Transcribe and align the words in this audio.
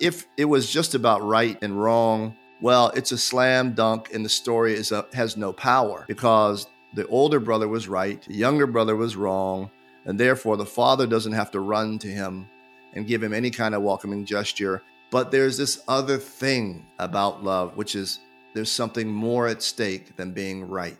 If 0.00 0.26
it 0.36 0.44
was 0.44 0.70
just 0.70 0.94
about 0.94 1.22
right 1.22 1.58
and 1.62 1.80
wrong, 1.80 2.36
well, 2.60 2.90
it's 2.94 3.12
a 3.12 3.18
slam 3.18 3.72
dunk, 3.72 4.12
and 4.14 4.24
the 4.24 4.28
story 4.28 4.74
is 4.74 4.92
a, 4.92 5.06
has 5.12 5.36
no 5.36 5.52
power 5.52 6.04
because 6.08 6.66
the 6.94 7.06
older 7.08 7.40
brother 7.40 7.68
was 7.68 7.88
right, 7.88 8.22
the 8.22 8.34
younger 8.34 8.66
brother 8.66 8.96
was 8.96 9.16
wrong, 9.16 9.70
and 10.04 10.18
therefore 10.18 10.56
the 10.56 10.66
father 10.66 11.06
doesn't 11.06 11.32
have 11.32 11.50
to 11.50 11.60
run 11.60 11.98
to 11.98 12.08
him 12.08 12.48
and 12.94 13.06
give 13.06 13.22
him 13.22 13.34
any 13.34 13.50
kind 13.50 13.74
of 13.74 13.82
welcoming 13.82 14.24
gesture. 14.24 14.82
But 15.10 15.30
there's 15.30 15.56
this 15.56 15.82
other 15.86 16.16
thing 16.16 16.86
about 16.98 17.44
love, 17.44 17.76
which 17.76 17.94
is 17.94 18.20
there's 18.54 18.72
something 18.72 19.08
more 19.08 19.46
at 19.46 19.62
stake 19.62 20.16
than 20.16 20.32
being 20.32 20.66
right. 20.66 20.96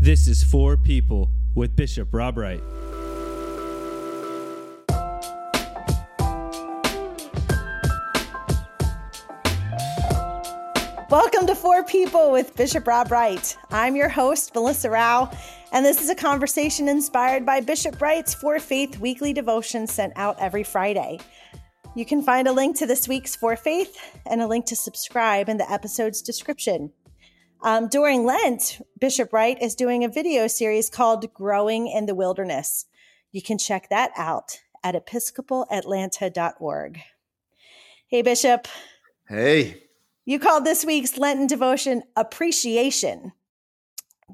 This 0.00 0.28
is 0.28 0.44
For 0.44 0.76
People 0.76 1.30
with 1.54 1.74
Bishop 1.74 2.08
Rob 2.12 2.38
Wright. 2.38 2.62
Welcome 11.10 11.46
to 11.46 11.54
For 11.54 11.82
People 11.84 12.30
with 12.30 12.54
Bishop 12.54 12.86
Rob 12.86 13.10
Wright. 13.10 13.56
I'm 13.70 13.96
your 13.96 14.10
host, 14.10 14.54
Melissa 14.54 14.90
Rao, 14.90 15.30
and 15.72 15.82
this 15.82 16.02
is 16.02 16.10
a 16.10 16.14
conversation 16.14 16.86
inspired 16.86 17.46
by 17.46 17.62
Bishop 17.62 18.02
Wright's 18.02 18.34
For 18.34 18.58
Faith 18.58 18.98
weekly 18.98 19.32
devotion 19.32 19.86
sent 19.86 20.12
out 20.16 20.36
every 20.38 20.64
Friday. 20.64 21.18
You 21.96 22.04
can 22.04 22.20
find 22.20 22.46
a 22.46 22.52
link 22.52 22.76
to 22.76 22.86
this 22.86 23.08
week's 23.08 23.34
For 23.34 23.56
Faith 23.56 23.96
and 24.26 24.42
a 24.42 24.46
link 24.46 24.66
to 24.66 24.76
subscribe 24.76 25.48
in 25.48 25.56
the 25.56 25.72
episode's 25.72 26.20
description. 26.20 26.92
Um, 27.62 27.88
during 27.88 28.26
Lent, 28.26 28.82
Bishop 29.00 29.32
Wright 29.32 29.56
is 29.62 29.74
doing 29.74 30.04
a 30.04 30.08
video 30.08 30.46
series 30.46 30.90
called 30.90 31.32
Growing 31.32 31.88
in 31.88 32.04
the 32.04 32.14
Wilderness. 32.14 32.84
You 33.32 33.40
can 33.40 33.56
check 33.56 33.88
that 33.88 34.10
out 34.14 34.60
at 34.84 34.94
episcopalatlanta.org. 34.94 37.00
Hey, 38.08 38.20
Bishop. 38.20 38.68
Hey. 39.26 39.87
You 40.28 40.38
called 40.38 40.66
this 40.66 40.84
week's 40.84 41.16
Lenten 41.16 41.46
devotion 41.46 42.02
Appreciation. 42.14 43.32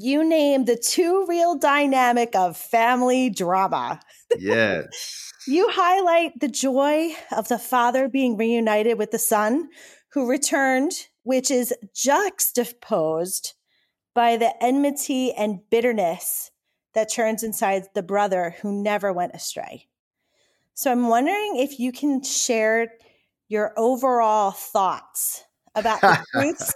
You 0.00 0.28
named 0.28 0.66
the 0.66 0.74
two 0.74 1.24
real 1.28 1.56
dynamic 1.56 2.34
of 2.34 2.56
family 2.56 3.30
drama. 3.30 4.00
Yes. 4.36 5.32
you 5.46 5.68
highlight 5.70 6.40
the 6.40 6.48
joy 6.48 7.14
of 7.30 7.46
the 7.46 7.60
father 7.60 8.08
being 8.08 8.36
reunited 8.36 8.98
with 8.98 9.12
the 9.12 9.20
son 9.20 9.68
who 10.08 10.28
returned, 10.28 10.90
which 11.22 11.48
is 11.48 11.72
juxtaposed 11.94 13.52
by 14.16 14.36
the 14.36 14.52
enmity 14.60 15.32
and 15.32 15.60
bitterness 15.70 16.50
that 16.94 17.12
turns 17.12 17.44
inside 17.44 17.84
the 17.94 18.02
brother 18.02 18.56
who 18.62 18.82
never 18.82 19.12
went 19.12 19.32
astray. 19.32 19.86
So 20.74 20.90
I'm 20.90 21.06
wondering 21.06 21.54
if 21.58 21.78
you 21.78 21.92
can 21.92 22.24
share 22.24 22.94
your 23.46 23.72
overall 23.76 24.50
thoughts 24.50 25.44
about 25.74 26.00
the 26.02 26.24
truths 26.32 26.72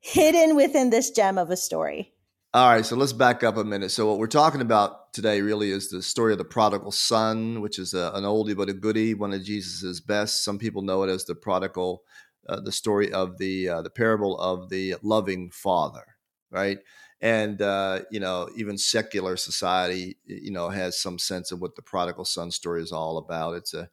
hidden 0.00 0.56
within 0.56 0.90
this 0.90 1.10
gem 1.10 1.38
of 1.38 1.50
a 1.50 1.56
story. 1.56 2.12
All 2.52 2.68
right, 2.68 2.84
so 2.84 2.96
let's 2.96 3.12
back 3.12 3.44
up 3.44 3.56
a 3.56 3.62
minute. 3.62 3.92
So, 3.92 4.08
what 4.08 4.18
we're 4.18 4.26
talking 4.26 4.60
about 4.60 5.12
today 5.12 5.40
really 5.40 5.70
is 5.70 5.88
the 5.88 6.02
story 6.02 6.32
of 6.32 6.38
the 6.38 6.44
prodigal 6.44 6.90
son, 6.90 7.60
which 7.60 7.78
is 7.78 7.94
a, 7.94 8.10
an 8.14 8.24
oldie 8.24 8.56
but 8.56 8.68
a 8.68 8.72
goodie, 8.72 9.14
one 9.14 9.32
of 9.32 9.44
Jesus's 9.44 10.00
best. 10.00 10.44
Some 10.44 10.58
people 10.58 10.82
know 10.82 11.04
it 11.04 11.10
as 11.10 11.24
the 11.24 11.36
prodigal, 11.36 12.02
uh, 12.48 12.58
the 12.58 12.72
story 12.72 13.12
of 13.12 13.38
the 13.38 13.68
uh, 13.68 13.82
the 13.82 13.90
parable 13.90 14.36
of 14.40 14.68
the 14.68 14.96
loving 15.00 15.52
father, 15.52 16.16
right? 16.50 16.78
And 17.20 17.62
uh, 17.62 18.00
you 18.10 18.18
know, 18.18 18.48
even 18.56 18.78
secular 18.78 19.36
society, 19.36 20.16
you 20.24 20.50
know, 20.50 20.70
has 20.70 21.00
some 21.00 21.20
sense 21.20 21.52
of 21.52 21.60
what 21.60 21.76
the 21.76 21.82
prodigal 21.82 22.24
son 22.24 22.50
story 22.50 22.82
is 22.82 22.90
all 22.90 23.16
about. 23.18 23.54
It's 23.54 23.74
a 23.74 23.88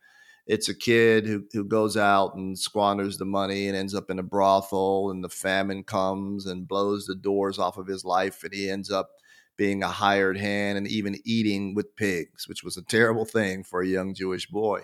it's 0.48 0.70
a 0.70 0.74
kid 0.74 1.28
who, 1.28 1.44
who 1.52 1.66
goes 1.66 1.98
out 1.98 2.36
and 2.36 2.58
squanders 2.58 3.18
the 3.18 3.26
money 3.26 3.68
and 3.68 3.76
ends 3.76 3.94
up 3.94 4.10
in 4.10 4.18
a 4.18 4.24
brothel 4.24 5.12
and 5.12 5.24
the 5.24 5.30
famine 5.30 5.84
comes 5.84 6.46
and 6.46 6.68
blows 6.68 7.06
the 7.06 7.16
doors 7.16 7.60
off 7.60 7.78
of 7.78 7.88
his 7.88 8.06
life 8.06 8.44
and 8.44 8.54
he 8.54 8.70
ends 8.70 8.90
up 8.90 9.10
being 9.58 9.84
a 9.84 9.88
hired 9.88 10.38
hand 10.38 10.78
and 10.78 10.88
even 10.88 11.18
eating 11.26 11.76
with 11.76 11.96
pigs 11.96 12.48
which 12.48 12.64
was 12.64 12.78
a 12.78 12.84
terrible 12.84 13.26
thing 13.26 13.64
for 13.64 13.82
a 13.82 13.88
young 13.88 14.14
jewish 14.14 14.48
boy. 14.48 14.84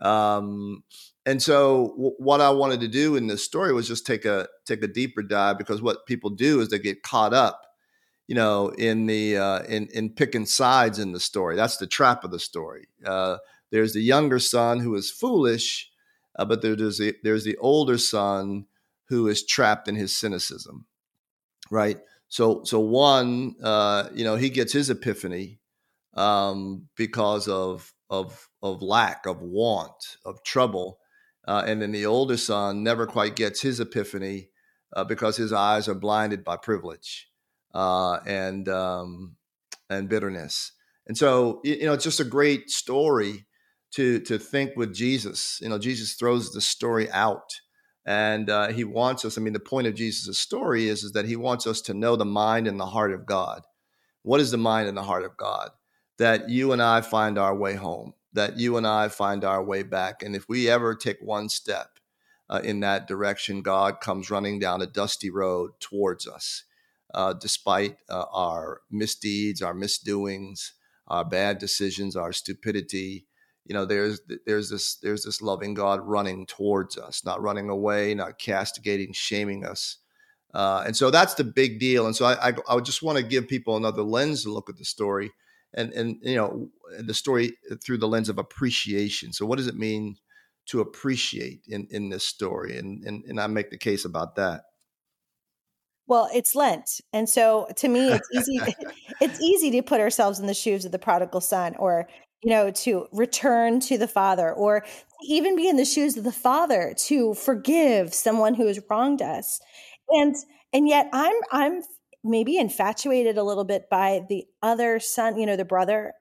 Um, 0.00 0.82
and 1.24 1.42
so 1.42 1.88
w- 1.96 2.16
what 2.18 2.40
i 2.40 2.50
wanted 2.50 2.80
to 2.80 2.88
do 2.88 3.16
in 3.16 3.28
this 3.28 3.44
story 3.44 3.72
was 3.72 3.88
just 3.88 4.06
take 4.06 4.24
a 4.24 4.48
take 4.66 4.82
a 4.82 4.88
deeper 4.88 5.22
dive 5.22 5.56
because 5.56 5.80
what 5.80 6.04
people 6.06 6.30
do 6.30 6.60
is 6.60 6.68
they 6.68 6.78
get 6.78 7.02
caught 7.02 7.32
up 7.32 7.64
you 8.26 8.34
know 8.34 8.68
in 8.70 9.06
the 9.06 9.36
uh, 9.36 9.62
in 9.64 9.88
in 9.88 10.10
picking 10.10 10.46
sides 10.46 10.98
in 10.98 11.12
the 11.12 11.20
story. 11.20 11.56
That's 11.56 11.76
the 11.76 11.86
trap 11.86 12.24
of 12.24 12.30
the 12.30 12.38
story. 12.38 12.88
Uh, 13.04 13.38
there's 13.74 13.92
the 13.92 14.00
younger 14.00 14.38
son 14.38 14.78
who 14.78 14.94
is 14.94 15.10
foolish, 15.10 15.90
uh, 16.38 16.44
but 16.44 16.62
there's 16.62 16.98
the, 16.98 17.12
there's 17.24 17.42
the 17.42 17.56
older 17.56 17.98
son 17.98 18.66
who 19.08 19.26
is 19.26 19.44
trapped 19.44 19.88
in 19.88 19.96
his 19.96 20.16
cynicism, 20.16 20.86
right? 21.72 21.98
So 22.28 22.62
so 22.62 22.78
one, 22.78 23.56
uh, 23.60 24.10
you 24.14 24.22
know, 24.22 24.36
he 24.36 24.48
gets 24.48 24.72
his 24.72 24.90
epiphany 24.90 25.58
um, 26.14 26.88
because 26.96 27.48
of 27.48 27.92
of 28.08 28.48
of 28.62 28.80
lack, 28.80 29.26
of 29.26 29.42
want, 29.42 30.18
of 30.24 30.44
trouble, 30.44 31.00
uh, 31.48 31.64
and 31.66 31.82
then 31.82 31.90
the 31.90 32.06
older 32.06 32.36
son 32.36 32.84
never 32.84 33.08
quite 33.08 33.34
gets 33.34 33.60
his 33.60 33.80
epiphany 33.80 34.50
uh, 34.94 35.02
because 35.02 35.36
his 35.36 35.52
eyes 35.52 35.88
are 35.88 35.94
blinded 35.94 36.44
by 36.44 36.56
privilege 36.56 37.28
uh, 37.74 38.20
and 38.24 38.68
um, 38.68 39.34
and 39.90 40.08
bitterness. 40.08 40.70
And 41.08 41.18
so 41.18 41.60
you 41.64 41.86
know, 41.86 41.92
it's 41.92 42.04
just 42.04 42.20
a 42.20 42.24
great 42.24 42.70
story 42.70 43.46
to 43.94 44.20
to 44.20 44.38
think 44.38 44.72
with 44.76 44.94
Jesus. 44.94 45.58
You 45.62 45.68
know, 45.68 45.78
Jesus 45.78 46.14
throws 46.14 46.52
the 46.52 46.60
story 46.60 47.10
out, 47.10 47.60
and 48.04 48.50
uh, 48.50 48.68
he 48.68 48.84
wants 48.84 49.24
us. 49.24 49.38
I 49.38 49.40
mean, 49.40 49.52
the 49.52 49.60
point 49.60 49.86
of 49.86 49.94
Jesus' 49.94 50.38
story 50.38 50.88
is 50.88 51.04
is 51.04 51.12
that 51.12 51.26
he 51.26 51.36
wants 51.36 51.66
us 51.66 51.80
to 51.82 51.94
know 51.94 52.16
the 52.16 52.24
mind 52.24 52.66
and 52.66 52.78
the 52.78 52.86
heart 52.86 53.12
of 53.12 53.26
God. 53.26 53.62
What 54.22 54.40
is 54.40 54.50
the 54.50 54.58
mind 54.58 54.88
and 54.88 54.96
the 54.96 55.02
heart 55.02 55.24
of 55.24 55.36
God? 55.36 55.70
That 56.18 56.48
you 56.48 56.72
and 56.72 56.82
I 56.82 57.00
find 57.00 57.38
our 57.38 57.56
way 57.56 57.74
home. 57.74 58.14
That 58.32 58.58
you 58.58 58.76
and 58.76 58.86
I 58.86 59.08
find 59.08 59.44
our 59.44 59.62
way 59.62 59.82
back. 59.82 60.22
And 60.22 60.34
if 60.34 60.48
we 60.48 60.68
ever 60.68 60.94
take 60.94 61.18
one 61.20 61.48
step 61.48 61.98
uh, 62.50 62.60
in 62.64 62.80
that 62.80 63.06
direction, 63.06 63.62
God 63.62 64.00
comes 64.00 64.30
running 64.30 64.58
down 64.58 64.82
a 64.82 64.86
dusty 64.86 65.30
road 65.30 65.72
towards 65.78 66.26
us, 66.26 66.64
uh, 67.12 67.34
despite 67.34 67.98
uh, 68.08 68.24
our 68.32 68.80
misdeeds, 68.90 69.62
our 69.62 69.74
misdoings, 69.74 70.72
our 71.06 71.24
bad 71.24 71.58
decisions, 71.58 72.16
our 72.16 72.32
stupidity 72.32 73.26
you 73.64 73.74
know 73.74 73.84
there's 73.84 74.20
there's 74.46 74.70
this 74.70 74.96
there's 74.96 75.24
this 75.24 75.40
loving 75.40 75.74
god 75.74 76.00
running 76.02 76.46
towards 76.46 76.98
us 76.98 77.24
not 77.24 77.40
running 77.40 77.70
away 77.70 78.14
not 78.14 78.38
castigating 78.38 79.12
shaming 79.12 79.64
us. 79.64 79.98
Uh, 80.52 80.84
and 80.86 80.96
so 80.96 81.10
that's 81.10 81.34
the 81.34 81.42
big 81.42 81.80
deal. 81.80 82.06
And 82.06 82.14
so 82.14 82.26
i 82.26 82.50
i, 82.50 82.54
I 82.68 82.80
just 82.80 83.02
want 83.02 83.18
to 83.18 83.24
give 83.24 83.48
people 83.48 83.76
another 83.76 84.02
lens 84.02 84.44
to 84.44 84.52
look 84.52 84.70
at 84.70 84.76
the 84.76 84.84
story 84.84 85.32
and 85.74 85.92
and 85.92 86.16
you 86.22 86.36
know 86.36 86.68
the 87.00 87.14
story 87.14 87.52
through 87.82 87.98
the 87.98 88.08
lens 88.08 88.28
of 88.28 88.38
appreciation. 88.38 89.32
So 89.32 89.46
what 89.46 89.56
does 89.56 89.66
it 89.66 89.76
mean 89.76 90.16
to 90.66 90.80
appreciate 90.80 91.62
in 91.66 91.88
in 91.90 92.08
this 92.08 92.24
story? 92.24 92.78
And 92.78 93.04
and, 93.04 93.24
and 93.24 93.40
i 93.40 93.46
make 93.46 93.70
the 93.70 93.78
case 93.78 94.04
about 94.04 94.36
that. 94.36 94.62
Well, 96.06 96.28
it's 96.34 96.54
Lent. 96.54 97.00
And 97.14 97.28
so 97.28 97.66
to 97.76 97.88
me 97.88 98.12
it's 98.12 98.28
easy 98.32 98.60
it's 99.20 99.40
easy 99.40 99.70
to 99.72 99.82
put 99.82 100.00
ourselves 100.00 100.38
in 100.38 100.46
the 100.46 100.54
shoes 100.54 100.84
of 100.84 100.92
the 100.92 100.98
prodigal 100.98 101.40
son 101.40 101.74
or 101.78 102.08
you 102.44 102.50
know, 102.50 102.70
to 102.70 103.08
return 103.10 103.80
to 103.80 103.96
the 103.96 104.06
Father 104.06 104.52
or 104.52 104.84
even 105.26 105.56
be 105.56 105.66
in 105.66 105.76
the 105.76 105.84
shoes 105.84 106.16
of 106.16 106.24
the 106.24 106.32
Father 106.32 106.94
to 106.96 107.32
forgive 107.34 108.12
someone 108.12 108.54
who 108.54 108.66
has 108.66 108.80
wronged 108.90 109.22
us. 109.22 109.60
And 110.10 110.36
and 110.72 110.86
yet 110.86 111.08
I'm 111.12 111.34
I'm 111.50 111.82
maybe 112.22 112.58
infatuated 112.58 113.38
a 113.38 113.42
little 113.42 113.64
bit 113.64 113.88
by 113.90 114.22
the 114.28 114.44
other 114.62 115.00
son, 115.00 115.38
you 115.38 115.46
know, 115.46 115.56
the 115.56 115.64
brother. 115.64 116.12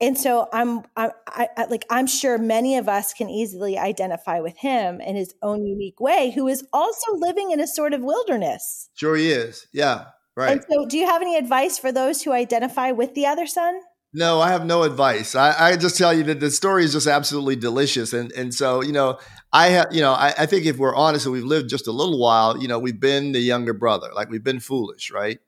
And 0.00 0.16
so 0.16 0.48
I'm 0.52 0.82
I, 0.96 1.10
I 1.26 1.66
like 1.68 1.84
I'm 1.90 2.06
sure 2.06 2.38
many 2.38 2.76
of 2.76 2.88
us 2.88 3.12
can 3.12 3.28
easily 3.28 3.76
identify 3.76 4.38
with 4.38 4.56
him 4.56 5.00
in 5.00 5.16
his 5.16 5.34
own 5.42 5.66
unique 5.66 6.00
way, 6.00 6.30
who 6.30 6.46
is 6.46 6.64
also 6.72 7.16
living 7.16 7.50
in 7.50 7.58
a 7.58 7.66
sort 7.66 7.92
of 7.92 8.02
wilderness. 8.02 8.88
Sure, 8.94 9.16
he 9.16 9.30
is. 9.30 9.66
Yeah, 9.72 10.06
right. 10.36 10.52
And 10.52 10.64
so, 10.70 10.86
do 10.86 10.96
you 10.96 11.06
have 11.06 11.20
any 11.20 11.36
advice 11.36 11.76
for 11.76 11.90
those 11.90 12.22
who 12.22 12.32
identify 12.32 12.92
with 12.92 13.14
the 13.14 13.26
other 13.26 13.46
son? 13.46 13.80
No, 14.12 14.40
I 14.40 14.50
have 14.50 14.66
no 14.66 14.82
advice. 14.82 15.36
I, 15.36 15.54
I, 15.56 15.76
just 15.76 15.96
tell 15.96 16.12
you 16.12 16.24
that 16.24 16.40
the 16.40 16.50
story 16.50 16.82
is 16.82 16.94
just 16.94 17.06
absolutely 17.06 17.54
delicious. 17.54 18.12
And 18.12 18.32
and 18.32 18.52
so, 18.52 18.82
you 18.82 18.90
know, 18.90 19.20
I 19.52 19.68
have, 19.68 19.92
you 19.92 20.00
know, 20.00 20.12
I, 20.12 20.34
I 20.36 20.46
think 20.46 20.66
if 20.66 20.78
we're 20.78 20.96
honest 20.96 21.26
and 21.26 21.32
we've 21.32 21.44
lived 21.44 21.70
just 21.70 21.86
a 21.86 21.92
little 21.92 22.18
while, 22.18 22.60
you 22.60 22.66
know, 22.66 22.80
we've 22.80 22.98
been 22.98 23.30
the 23.30 23.38
younger 23.38 23.72
brother, 23.72 24.08
like 24.12 24.28
we've 24.28 24.42
been 24.42 24.58
foolish, 24.58 25.12
right? 25.12 25.38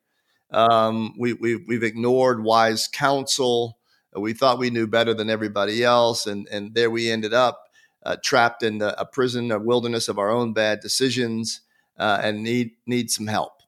Um, 0.52 1.14
we, 1.18 1.32
we, 1.32 1.56
we've 1.56 1.82
ignored 1.82 2.44
wise 2.44 2.86
counsel. 2.86 3.78
We 4.14 4.34
thought 4.34 4.58
we 4.58 4.70
knew 4.70 4.86
better 4.86 5.14
than 5.14 5.30
everybody 5.30 5.82
else. 5.82 6.26
And, 6.26 6.46
and 6.52 6.74
there 6.74 6.90
we 6.90 7.10
ended 7.10 7.32
up 7.32 7.64
uh, 8.04 8.16
trapped 8.22 8.62
in 8.62 8.78
the, 8.78 8.98
a 9.00 9.06
prison, 9.06 9.50
a 9.50 9.58
wilderness 9.58 10.08
of 10.08 10.18
our 10.18 10.30
own 10.30 10.52
bad 10.52 10.80
decisions 10.80 11.62
uh, 11.98 12.20
and 12.22 12.42
need, 12.42 12.72
need 12.86 13.10
some 13.10 13.26
help. 13.26 13.61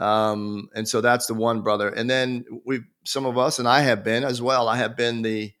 Um, 0.00 0.68
and 0.74 0.88
so 0.88 1.00
that's 1.00 1.26
the 1.26 1.34
one 1.34 1.62
brother. 1.62 1.90
And 1.90 2.10
then 2.10 2.44
we, 2.66 2.80
some 3.04 3.26
of 3.26 3.38
us, 3.38 3.58
and 3.60 3.68
I 3.68 3.80
have 3.82 4.02
been 4.04 4.24
as 4.24 4.42
well. 4.42 4.68
I 4.68 4.78
have 4.78 4.96
been 4.96 5.22
the 5.22 5.52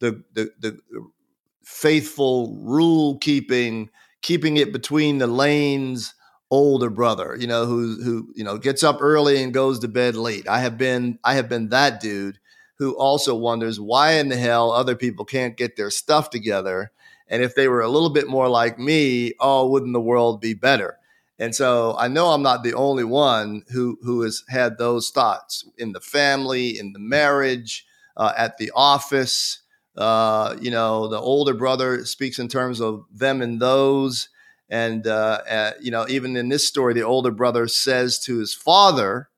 the 0.00 0.22
the, 0.34 0.50
the 0.60 0.78
faithful, 1.64 2.56
rule 2.62 3.18
keeping, 3.18 3.90
keeping 4.22 4.56
it 4.56 4.72
between 4.72 5.18
the 5.18 5.26
lanes 5.26 6.14
older 6.50 6.88
brother, 6.90 7.36
you 7.38 7.46
know, 7.46 7.66
who 7.66 8.02
who 8.02 8.32
you 8.34 8.44
know 8.44 8.58
gets 8.58 8.82
up 8.82 8.98
early 9.00 9.42
and 9.42 9.52
goes 9.52 9.78
to 9.80 9.88
bed 9.88 10.16
late. 10.16 10.48
I 10.48 10.60
have 10.60 10.78
been 10.78 11.18
I 11.24 11.34
have 11.34 11.48
been 11.48 11.68
that 11.70 12.00
dude 12.00 12.38
who 12.78 12.92
also 12.96 13.34
wonders 13.34 13.80
why 13.80 14.12
in 14.12 14.28
the 14.28 14.36
hell 14.36 14.70
other 14.72 14.94
people 14.96 15.24
can't 15.24 15.56
get 15.56 15.76
their 15.76 15.90
stuff 15.90 16.30
together. 16.30 16.92
And 17.28 17.42
if 17.42 17.54
they 17.54 17.68
were 17.68 17.82
a 17.82 17.88
little 17.88 18.10
bit 18.10 18.28
more 18.28 18.48
like 18.48 18.78
me, 18.78 19.34
oh, 19.40 19.68
wouldn't 19.68 19.92
the 19.92 20.00
world 20.00 20.40
be 20.40 20.54
better? 20.54 20.97
And 21.38 21.54
so 21.54 21.94
I 21.98 22.08
know 22.08 22.28
I'm 22.28 22.42
not 22.42 22.64
the 22.64 22.74
only 22.74 23.04
one 23.04 23.62
who 23.68 23.98
who 24.02 24.22
has 24.22 24.42
had 24.48 24.76
those 24.76 25.10
thoughts 25.10 25.64
in 25.78 25.92
the 25.92 26.00
family, 26.00 26.78
in 26.78 26.92
the 26.92 26.98
marriage, 26.98 27.86
uh, 28.16 28.32
at 28.36 28.58
the 28.58 28.70
office. 28.74 29.62
Uh, 29.96 30.56
you 30.60 30.70
know, 30.70 31.08
the 31.08 31.18
older 31.18 31.54
brother 31.54 32.04
speaks 32.04 32.38
in 32.38 32.48
terms 32.48 32.80
of 32.80 33.04
them 33.12 33.40
and 33.42 33.60
those. 33.60 34.28
And, 34.70 35.06
uh, 35.06 35.40
uh, 35.48 35.72
you 35.80 35.90
know, 35.90 36.06
even 36.08 36.36
in 36.36 36.50
this 36.50 36.68
story, 36.68 36.92
the 36.92 37.02
older 37.02 37.30
brother 37.30 37.66
says 37.68 38.18
to 38.20 38.38
his 38.38 38.52
father 38.54 39.30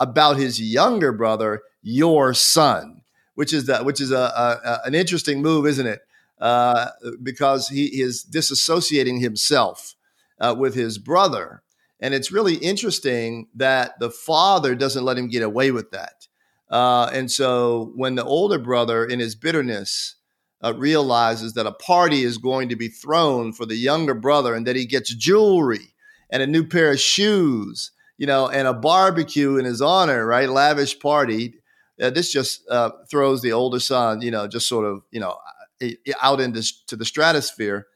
about 0.00 0.36
his 0.36 0.60
younger 0.60 1.12
brother, 1.12 1.62
your 1.82 2.34
son, 2.34 3.02
which 3.34 3.52
is 3.52 3.66
that, 3.66 3.84
which 3.84 4.00
is 4.00 4.10
a, 4.10 4.16
a, 4.16 4.80
an 4.84 4.94
interesting 4.94 5.40
move, 5.40 5.66
isn't 5.66 5.86
it? 5.86 6.00
Uh, 6.40 6.88
because 7.22 7.68
he 7.68 8.02
is 8.02 8.26
disassociating 8.28 9.20
himself 9.20 9.94
uh, 10.42 10.54
with 10.58 10.74
his 10.74 10.98
brother. 10.98 11.62
And 12.00 12.12
it's 12.12 12.32
really 12.32 12.56
interesting 12.56 13.48
that 13.54 13.98
the 14.00 14.10
father 14.10 14.74
doesn't 14.74 15.04
let 15.04 15.16
him 15.16 15.28
get 15.28 15.42
away 15.42 15.70
with 15.70 15.92
that. 15.92 16.26
Uh, 16.68 17.08
and 17.12 17.30
so 17.30 17.92
when 17.94 18.16
the 18.16 18.24
older 18.24 18.58
brother, 18.58 19.04
in 19.04 19.20
his 19.20 19.36
bitterness, 19.36 20.16
uh, 20.64 20.74
realizes 20.76 21.54
that 21.54 21.66
a 21.66 21.72
party 21.72 22.24
is 22.24 22.38
going 22.38 22.68
to 22.68 22.76
be 22.76 22.88
thrown 22.88 23.52
for 23.52 23.66
the 23.66 23.76
younger 23.76 24.14
brother 24.14 24.54
and 24.54 24.66
that 24.66 24.76
he 24.76 24.84
gets 24.84 25.14
jewelry 25.14 25.94
and 26.30 26.42
a 26.42 26.46
new 26.46 26.66
pair 26.66 26.90
of 26.90 27.00
shoes, 27.00 27.92
you 28.18 28.26
know, 28.26 28.48
and 28.48 28.66
a 28.66 28.74
barbecue 28.74 29.56
in 29.56 29.64
his 29.64 29.80
honor, 29.80 30.26
right? 30.26 30.48
Lavish 30.48 30.98
party. 30.98 31.54
Uh, 32.00 32.10
this 32.10 32.32
just 32.32 32.68
uh, 32.68 32.90
throws 33.10 33.42
the 33.42 33.52
older 33.52 33.78
son, 33.80 34.22
you 34.22 34.30
know, 34.30 34.48
just 34.48 34.66
sort 34.66 34.86
of, 34.86 35.02
you 35.12 35.20
know, 35.20 35.36
out 36.20 36.40
into 36.40 36.62
to 36.86 36.96
the 36.96 37.04
stratosphere. 37.04 37.86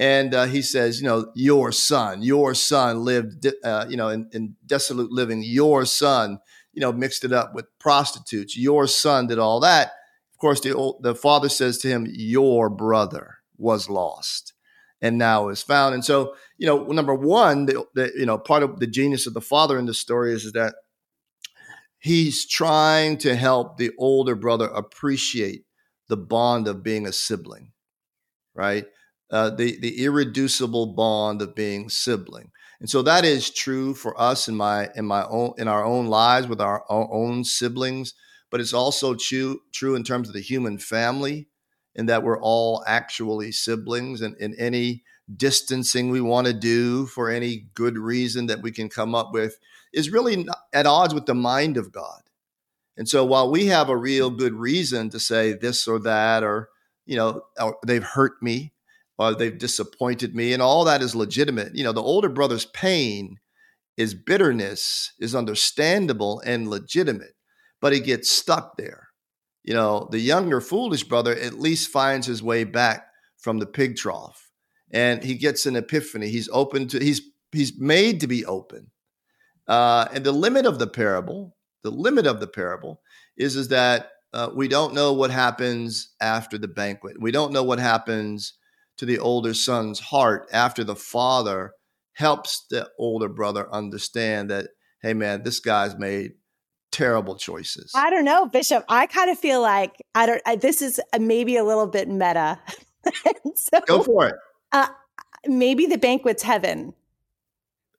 And 0.00 0.34
uh, 0.34 0.46
he 0.46 0.62
says, 0.62 1.02
you 1.02 1.08
know, 1.08 1.32
your 1.36 1.72
son, 1.72 2.22
your 2.22 2.54
son 2.54 3.04
lived, 3.04 3.46
uh, 3.64 3.86
you 3.90 3.98
know, 3.98 4.10
in, 4.10 4.30
in 4.32 4.56
desolate 4.66 5.12
living. 5.12 5.44
Your 5.44 5.86
son, 5.86 6.40
you 6.74 6.82
know, 6.82 6.92
mixed 6.92 7.24
it 7.24 7.32
up 7.34 7.54
with 7.54 7.66
prostitutes. 7.80 8.58
Your 8.58 8.88
son 8.88 9.28
did 9.28 9.38
all 9.40 9.60
that 9.60 9.92
Of 10.34 10.38
course, 10.40 10.60
the, 10.60 10.74
old, 10.74 11.02
the 11.04 11.14
father 11.14 11.50
says 11.50 11.78
to 11.80 11.88
him, 11.88 12.08
Your 12.10 12.70
brother 12.70 13.38
was 13.58 13.90
lost 13.90 14.54
and 15.02 15.18
now 15.18 15.50
is 15.50 15.62
found. 15.62 15.94
And 15.94 16.04
so, 16.04 16.34
you 16.58 16.66
know, 16.66 16.84
number 16.86 17.14
one, 17.14 17.66
the, 17.66 17.84
the, 17.94 18.12
you 18.16 18.26
know, 18.26 18.38
part 18.38 18.64
of 18.64 18.80
the 18.80 18.88
genius 18.88 19.26
of 19.28 19.34
the 19.34 19.42
father 19.42 19.78
in 19.78 19.86
this 19.86 20.00
story 20.00 20.34
is, 20.34 20.46
is 20.46 20.52
that 20.54 20.74
he's 22.00 22.46
trying 22.46 23.18
to 23.18 23.36
help 23.36 23.76
the 23.76 23.92
older 23.98 24.36
brother 24.36 24.66
appreciate 24.66 25.64
the 26.08 26.16
bond 26.16 26.68
of 26.68 26.82
being 26.84 27.06
a 27.06 27.12
sibling, 27.12 27.72
right? 28.54 28.86
Uh, 29.30 29.50
the 29.50 29.78
the 29.80 30.02
irreducible 30.02 30.86
bond 30.86 31.40
of 31.40 31.54
being 31.54 31.88
sibling, 31.88 32.50
and 32.80 32.90
so 32.90 33.02
that 33.02 33.24
is 33.24 33.50
true 33.50 33.94
for 33.94 34.20
us 34.20 34.48
in 34.48 34.56
my 34.56 34.88
in 34.96 35.06
my 35.06 35.24
own 35.26 35.52
in 35.58 35.68
our 35.68 35.84
own 35.84 36.06
lives 36.06 36.48
with 36.48 36.60
our, 36.60 36.84
own 36.90 37.44
siblings 37.44 38.14
but 38.50 38.60
it's 38.60 38.74
also 38.74 39.14
true 39.14 39.62
true 39.72 39.94
in 39.94 40.04
terms 40.04 40.28
of 40.28 40.34
the 40.34 40.40
human 40.40 40.78
family, 40.78 41.48
in 41.94 42.06
that 42.06 42.22
we're 42.22 42.40
all 42.40 42.84
actually 42.86 43.52
siblings, 43.52 44.20
and 44.20 44.36
in 44.36 44.54
any 44.56 45.02
distancing 45.34 46.10
we 46.10 46.20
want 46.20 46.48
to 46.48 46.52
do 46.52 47.06
for 47.06 47.30
any 47.30 47.68
good 47.74 47.96
reason 47.96 48.46
that 48.46 48.62
we 48.62 48.72
can 48.72 48.88
come 48.88 49.14
up 49.14 49.32
with 49.32 49.58
is 49.92 50.10
really 50.10 50.46
at 50.72 50.86
odds 50.86 51.14
with 51.14 51.26
the 51.26 51.34
mind 51.34 51.76
of 51.76 51.92
God. 51.92 52.22
And 52.96 53.08
so 53.08 53.24
while 53.24 53.48
we 53.50 53.66
have 53.66 53.88
a 53.88 53.96
real 53.96 54.30
good 54.30 54.54
reason 54.54 55.08
to 55.10 55.20
say 55.20 55.52
this 55.52 55.86
or 55.86 56.00
that, 56.00 56.42
or 56.42 56.68
you 57.06 57.16
know, 57.16 57.42
or 57.60 57.78
they've 57.86 58.02
hurt 58.02 58.42
me, 58.42 58.72
or 59.20 59.34
they've 59.34 59.58
disappointed 59.58 60.34
me, 60.34 60.52
and 60.52 60.62
all 60.62 60.84
that 60.86 61.02
is 61.02 61.14
legitimate. 61.14 61.76
You 61.76 61.84
know, 61.84 61.92
the 61.92 62.02
older 62.02 62.28
brother's 62.28 62.64
pain, 62.64 63.36
his 63.96 64.14
bitterness 64.14 65.12
is 65.20 65.34
understandable 65.34 66.42
and 66.44 66.68
legitimate 66.68 67.34
but 67.80 67.92
he 67.92 68.00
gets 68.00 68.30
stuck 68.30 68.76
there. 68.76 69.08
You 69.62 69.74
know, 69.74 70.08
the 70.10 70.18
younger 70.18 70.60
foolish 70.60 71.04
brother 71.04 71.34
at 71.34 71.58
least 71.58 71.90
finds 71.90 72.26
his 72.26 72.42
way 72.42 72.64
back 72.64 73.06
from 73.38 73.58
the 73.58 73.66
pig 73.66 73.96
trough 73.96 74.50
and 74.92 75.22
he 75.22 75.34
gets 75.34 75.66
an 75.66 75.76
epiphany. 75.76 76.28
He's 76.28 76.48
open 76.52 76.88
to, 76.88 76.98
he's, 76.98 77.22
he's 77.52 77.78
made 77.78 78.20
to 78.20 78.26
be 78.26 78.44
open. 78.44 78.90
Uh, 79.66 80.08
and 80.12 80.24
the 80.24 80.32
limit 80.32 80.66
of 80.66 80.78
the 80.78 80.86
parable, 80.86 81.56
the 81.82 81.90
limit 81.90 82.26
of 82.26 82.40
the 82.40 82.46
parable 82.46 83.00
is, 83.36 83.56
is 83.56 83.68
that 83.68 84.10
uh, 84.32 84.50
we 84.54 84.68
don't 84.68 84.94
know 84.94 85.12
what 85.12 85.30
happens 85.30 86.14
after 86.20 86.56
the 86.58 86.68
banquet. 86.68 87.20
We 87.20 87.30
don't 87.30 87.52
know 87.52 87.62
what 87.62 87.78
happens 87.78 88.54
to 89.00 89.06
the 89.06 89.18
older 89.18 89.54
son's 89.54 89.98
heart 89.98 90.46
after 90.52 90.84
the 90.84 90.94
father 90.94 91.72
helps 92.12 92.66
the 92.68 92.86
older 92.98 93.30
brother 93.30 93.66
understand 93.72 94.50
that, 94.50 94.66
hey, 95.00 95.14
man, 95.14 95.42
this 95.42 95.58
guy's 95.58 95.96
made 95.96 96.32
terrible 96.92 97.34
choices. 97.34 97.92
I 97.94 98.10
don't 98.10 98.26
know, 98.26 98.44
Bishop. 98.44 98.84
I 98.90 99.06
kind 99.06 99.30
of 99.30 99.38
feel 99.38 99.62
like 99.62 99.94
I 100.14 100.26
don't. 100.26 100.42
I, 100.44 100.56
this 100.56 100.82
is 100.82 101.00
maybe 101.18 101.56
a 101.56 101.64
little 101.64 101.86
bit 101.86 102.10
meta. 102.10 102.60
so, 103.54 103.80
Go 103.86 104.02
for 104.02 104.26
it. 104.28 104.34
Uh, 104.70 104.88
maybe 105.46 105.86
the 105.86 105.96
banquet's 105.96 106.42
heaven. 106.42 106.92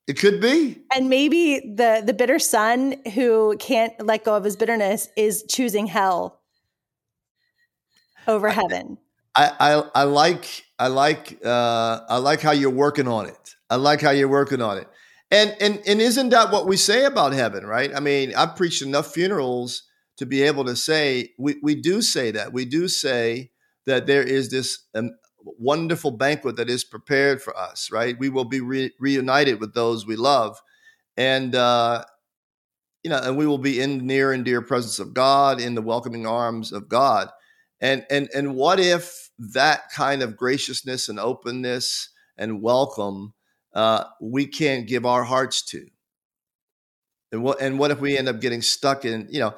It 0.06 0.20
could 0.20 0.40
be, 0.40 0.82
and 0.94 1.10
maybe 1.10 1.74
the 1.74 2.00
the 2.06 2.14
bitter 2.14 2.38
son 2.38 2.94
who 3.14 3.56
can't 3.58 3.92
let 4.06 4.22
go 4.22 4.36
of 4.36 4.44
his 4.44 4.54
bitterness 4.54 5.08
is 5.16 5.44
choosing 5.50 5.88
hell 5.88 6.42
over 8.28 8.50
heaven. 8.50 8.98
I, 9.34 9.52
I, 9.58 10.02
I 10.02 10.02
like 10.04 10.64
I 10.82 10.88
like 10.88 11.38
uh, 11.44 12.00
I 12.08 12.16
like 12.16 12.40
how 12.40 12.50
you're 12.50 12.68
working 12.68 13.06
on 13.06 13.26
it. 13.26 13.54
I 13.70 13.76
like 13.76 14.00
how 14.00 14.10
you're 14.10 14.26
working 14.26 14.60
on 14.60 14.78
it. 14.78 14.88
And 15.30 15.56
and 15.60 15.80
and 15.86 16.00
isn't 16.00 16.30
that 16.30 16.50
what 16.50 16.66
we 16.66 16.76
say 16.76 17.04
about 17.04 17.32
heaven, 17.32 17.64
right? 17.64 17.94
I 17.94 18.00
mean, 18.00 18.34
I've 18.34 18.56
preached 18.56 18.82
enough 18.82 19.14
funerals 19.14 19.84
to 20.16 20.26
be 20.26 20.42
able 20.42 20.64
to 20.64 20.74
say 20.74 21.34
we 21.38 21.54
we 21.62 21.76
do 21.76 22.02
say 22.02 22.32
that. 22.32 22.52
We 22.52 22.64
do 22.64 22.88
say 22.88 23.52
that 23.86 24.08
there 24.08 24.24
is 24.24 24.50
this 24.50 24.84
um, 24.96 25.12
wonderful 25.44 26.10
banquet 26.10 26.56
that 26.56 26.68
is 26.68 26.82
prepared 26.82 27.40
for 27.40 27.56
us, 27.56 27.90
right? 27.92 28.18
We 28.18 28.28
will 28.28 28.44
be 28.44 28.60
re- 28.60 28.92
reunited 28.98 29.60
with 29.60 29.74
those 29.74 30.04
we 30.04 30.16
love, 30.16 30.60
and 31.16 31.54
uh, 31.54 32.04
you 33.04 33.10
know, 33.10 33.20
and 33.22 33.36
we 33.36 33.46
will 33.46 33.58
be 33.58 33.80
in 33.80 34.04
near 34.04 34.32
and 34.32 34.44
dear 34.44 34.62
presence 34.62 34.98
of 34.98 35.14
God, 35.14 35.60
in 35.60 35.76
the 35.76 35.82
welcoming 35.82 36.26
arms 36.26 36.72
of 36.72 36.88
God. 36.88 37.30
And 37.82 38.06
and 38.10 38.30
and 38.34 38.54
what 38.54 38.80
if 38.80 39.30
that 39.38 39.90
kind 39.94 40.22
of 40.22 40.36
graciousness 40.36 41.10
and 41.10 41.20
openness 41.20 42.08
and 42.38 42.62
welcome 42.62 43.34
uh, 43.74 44.04
we 44.20 44.46
can't 44.46 44.86
give 44.86 45.04
our 45.06 45.24
hearts 45.24 45.62
to. 45.62 45.86
And 47.32 47.42
what 47.42 47.60
and 47.60 47.78
what 47.78 47.90
if 47.90 48.00
we 48.00 48.16
end 48.16 48.28
up 48.28 48.40
getting 48.40 48.62
stuck 48.62 49.04
in, 49.04 49.26
you 49.30 49.40
know, 49.40 49.54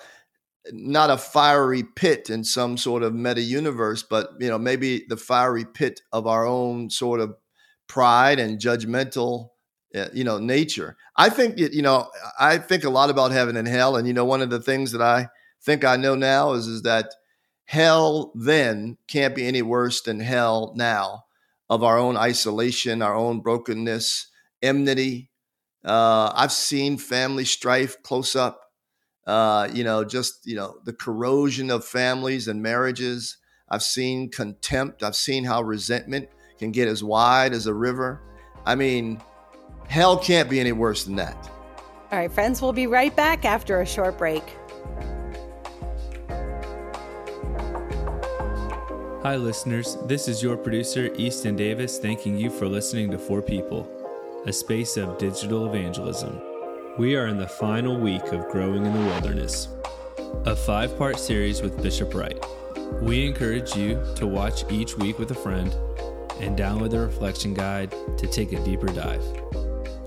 not 0.73 1.11
a 1.11 1.19
fiery 1.19 1.83
pit 1.83 2.31
in 2.31 2.45
some 2.45 2.77
sort 2.77 3.03
of 3.03 3.15
meta 3.15 3.41
universe, 3.41 4.03
but 4.03 4.31
you 4.41 4.49
know, 4.49 4.59
maybe 4.59 5.05
the 5.09 5.17
fiery 5.17 5.65
pit 5.65 6.01
of 6.13 6.27
our 6.27 6.47
own 6.47 6.91
sort 6.91 7.21
of 7.21 7.35
pride 7.89 8.39
and 8.39 8.59
judgmental 8.59 9.51
uh, 9.95 10.09
you 10.13 10.25
know 10.25 10.39
nature 10.39 10.97
i 11.17 11.29
think 11.29 11.59
you 11.59 11.83
know 11.83 12.11
i 12.41 12.59
think 12.59 12.83
a 12.83 12.91
lot 12.91 13.11
about 13.11 13.31
heaven 13.31 13.57
and 13.57 13.69
hell 13.69 13.97
and 13.97 14.09
you 14.09 14.13
know 14.13 14.25
one 14.25 14.43
of 14.43 14.51
the 14.51 14.61
things 14.61 14.91
that 14.91 15.03
i 15.03 15.29
think 15.63 15.85
i 15.85 15.97
know 15.97 16.15
now 16.15 16.53
is 16.53 16.67
is 16.67 16.83
that 16.83 17.15
hell 17.65 18.33
then 18.35 18.99
can't 19.09 19.35
be 19.35 19.47
any 19.47 19.63
worse 19.63 20.03
than 20.03 20.21
hell 20.21 20.73
now 20.77 21.25
of 21.71 21.83
our 21.83 21.99
own 21.99 22.17
isolation, 22.17 23.03
our 23.03 23.15
own 23.15 23.41
brokenness, 23.41 24.29
enmity. 24.63 25.31
Uh, 25.85 26.33
I've 26.35 26.53
seen 26.53 26.99
family 26.99 27.45
strife 27.45 28.03
close 28.03 28.37
up. 28.37 28.61
Uh, 29.27 29.69
you 29.73 29.85
know, 29.85 30.05
just 30.05 30.47
you 30.47 30.55
know 30.55 30.77
the 30.85 30.93
corrosion 30.93 31.71
of 31.71 31.85
families 31.85 32.49
and 32.49 32.63
marriages. 32.63 33.39
I've 33.69 33.83
seen 33.83 34.31
contempt. 34.31 35.03
I've 35.03 35.17
seen 35.17 35.45
how 35.45 35.63
resentment 35.63 36.29
can 36.59 36.71
get 36.71 36.89
as 36.89 37.03
wide 37.03 37.55
as 37.55 37.67
a 37.67 37.75
river. 37.75 38.21
I 38.67 38.75
mean, 38.75 39.23
hell 39.89 40.19
can't 40.19 40.51
be 40.51 40.61
any 40.61 40.73
worse 40.73 41.05
than 41.05 41.17
that. 41.17 41.51
All 42.13 42.19
right, 42.19 42.31
friends, 42.31 42.61
we'll 42.63 42.73
be 42.73 42.87
right 42.87 43.15
back 43.17 43.45
after 43.45 43.81
a 43.81 43.87
short 43.87 44.19
break. 44.19 44.45
Hi, 49.25 49.37
listeners. 49.37 49.97
This 50.05 50.29
is 50.29 50.43
your 50.43 50.55
producer, 50.55 51.09
Easton 51.17 51.57
Davis, 51.57 51.97
thanking 51.99 52.37
you 52.37 52.51
for 52.51 52.69
listening 52.69 53.11
to 53.11 53.19
For 53.19 53.41
People, 53.41 53.89
a 54.45 54.53
space 54.53 54.99
of 54.99 55.17
digital 55.17 55.65
evangelism. 55.65 56.39
We 56.99 57.17
are 57.17 57.29
in 57.29 57.39
the 57.39 57.49
final 57.49 57.99
week 57.99 58.23
of 58.33 58.47
Growing 58.51 58.85
in 58.85 58.93
the 58.93 58.99
Wilderness, 58.99 59.69
a 60.45 60.55
five 60.55 60.99
part 60.99 61.19
series 61.19 61.63
with 61.63 61.83
Bishop 61.83 62.13
Wright. 62.13 62.39
We 63.01 63.27
encourage 63.27 63.75
you 63.75 63.99
to 64.17 64.27
watch 64.27 64.71
each 64.71 64.99
week 64.99 65.19
with 65.19 65.31
a 65.31 65.35
friend 65.35 65.75
and 66.41 66.55
download 66.55 66.91
the 66.91 67.01
reflection 67.01 67.55
guide 67.55 67.95
to 68.19 68.27
take 68.27 68.53
a 68.53 68.63
deeper 68.63 68.89
dive. 68.89 69.25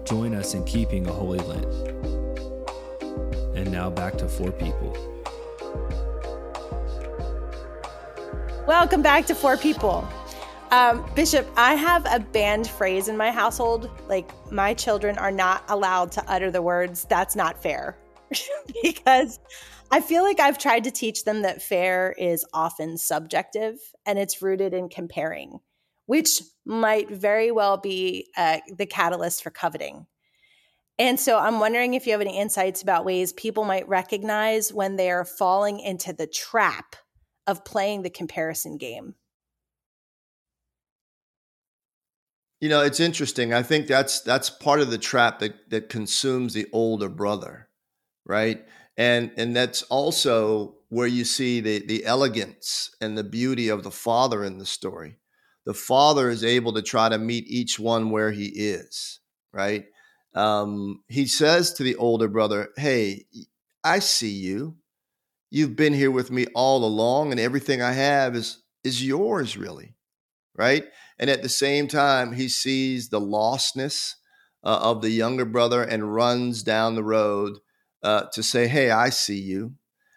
Join 0.03 0.35
us 0.35 0.53
in 0.53 0.63
keeping 0.63 1.07
a 1.07 1.11
holy 1.11 1.39
Lent. 1.39 1.65
And 3.57 3.71
now 3.71 3.89
back 3.89 4.15
to 4.19 4.27
for 4.27 4.51
people. 4.51 5.16
Welcome 8.67 9.01
back 9.01 9.25
to 9.27 9.33
For 9.33 9.55
People. 9.55 10.05
Um, 10.71 11.09
Bishop, 11.15 11.49
I 11.55 11.75
have 11.75 12.05
a 12.05 12.19
banned 12.19 12.67
phrase 12.67 13.07
in 13.07 13.15
my 13.15 13.31
household. 13.31 13.89
Like, 14.09 14.29
my 14.51 14.73
children 14.73 15.17
are 15.17 15.31
not 15.31 15.63
allowed 15.69 16.11
to 16.11 16.23
utter 16.27 16.51
the 16.51 16.61
words, 16.61 17.05
that's 17.05 17.33
not 17.33 17.63
fair. 17.63 17.97
because 18.83 19.39
I 19.89 20.01
feel 20.01 20.21
like 20.21 20.41
I've 20.41 20.57
tried 20.57 20.83
to 20.83 20.91
teach 20.91 21.23
them 21.23 21.43
that 21.43 21.61
fair 21.61 22.13
is 22.17 22.45
often 22.53 22.97
subjective 22.97 23.77
and 24.05 24.19
it's 24.19 24.41
rooted 24.41 24.73
in 24.73 24.89
comparing, 24.89 25.59
which 26.07 26.41
might 26.65 27.09
very 27.09 27.51
well 27.51 27.77
be 27.77 28.27
uh, 28.35 28.57
the 28.77 28.85
catalyst 28.85 29.43
for 29.43 29.49
coveting. 29.49 30.07
And 30.99 31.17
so 31.17 31.39
I'm 31.39 31.61
wondering 31.61 31.93
if 31.93 32.05
you 32.05 32.11
have 32.11 32.19
any 32.19 32.37
insights 32.37 32.81
about 32.81 33.05
ways 33.05 33.31
people 33.31 33.63
might 33.63 33.87
recognize 33.87 34.73
when 34.73 34.97
they 34.97 35.09
are 35.09 35.23
falling 35.23 35.79
into 35.79 36.11
the 36.11 36.27
trap 36.27 36.97
of 37.47 37.65
playing 37.65 38.03
the 38.03 38.09
comparison 38.09 38.77
game? 38.77 39.15
You 42.59 42.69
know, 42.69 42.81
it's 42.81 42.99
interesting. 42.99 43.53
I 43.53 43.61
think 43.61 43.87
that's 43.87 44.21
that's 44.21 44.49
part 44.49 44.79
of 44.79 44.89
the 44.89 44.97
trap 44.97 45.39
that 45.39 45.69
that 45.69 45.89
consumes 45.89 46.53
the 46.53 46.67
older 46.73 47.09
brother, 47.09 47.69
right? 48.25 48.65
And 48.97 49.31
and 49.37 49.55
that's 49.55 49.83
also 49.83 50.75
where 50.89 51.07
you 51.07 51.23
see 51.23 51.61
the 51.61 51.85
the 51.85 52.05
elegance 52.05 52.89
and 52.99 53.17
the 53.17 53.23
beauty 53.23 53.69
of 53.69 53.83
the 53.83 53.91
father 53.91 54.43
in 54.43 54.57
the 54.57 54.65
story. 54.65 55.19
The 55.65 55.75
father 55.75 56.29
is 56.29 56.43
able 56.43 56.73
to 56.73 56.81
try 56.81 57.09
to 57.09 57.17
meet 57.19 57.45
each 57.47 57.77
one 57.79 58.09
where 58.09 58.31
he 58.31 58.47
is, 58.47 59.19
right? 59.53 59.85
Um, 60.33 61.03
he 61.09 61.27
says 61.27 61.73
to 61.73 61.83
the 61.83 61.95
older 61.97 62.27
brother, 62.27 62.69
"Hey, 62.77 63.25
I 63.83 63.99
see 63.99 64.31
you 64.31 64.77
you've 65.49 65.75
been 65.75 65.93
here 65.93 66.11
with 66.11 66.31
me 66.31 66.47
all 66.53 66.83
along 66.85 67.31
and 67.31 67.39
everything 67.39 67.81
I 67.81 67.93
have 67.93 68.35
is 68.35 68.63
is 68.83 69.05
yours 69.05 69.57
really 69.57 69.95
right? 70.57 70.85
And 71.19 71.29
at 71.29 71.43
the 71.43 71.49
same 71.49 71.87
time 71.87 72.33
he 72.33 72.49
sees 72.49 73.09
the 73.09 73.21
lostness 73.21 74.15
uh, 74.63 74.79
of 74.81 75.01
the 75.01 75.11
younger 75.11 75.45
brother 75.45 75.83
and 75.83 76.13
runs 76.13 76.63
down 76.63 76.95
the 76.95 77.03
road 77.03 77.59
uh, 78.03 78.23
to 78.33 78.43
say 78.43 78.67
hey 78.67 78.91
I 78.91 79.09
see 79.09 79.39
you. 79.39 79.75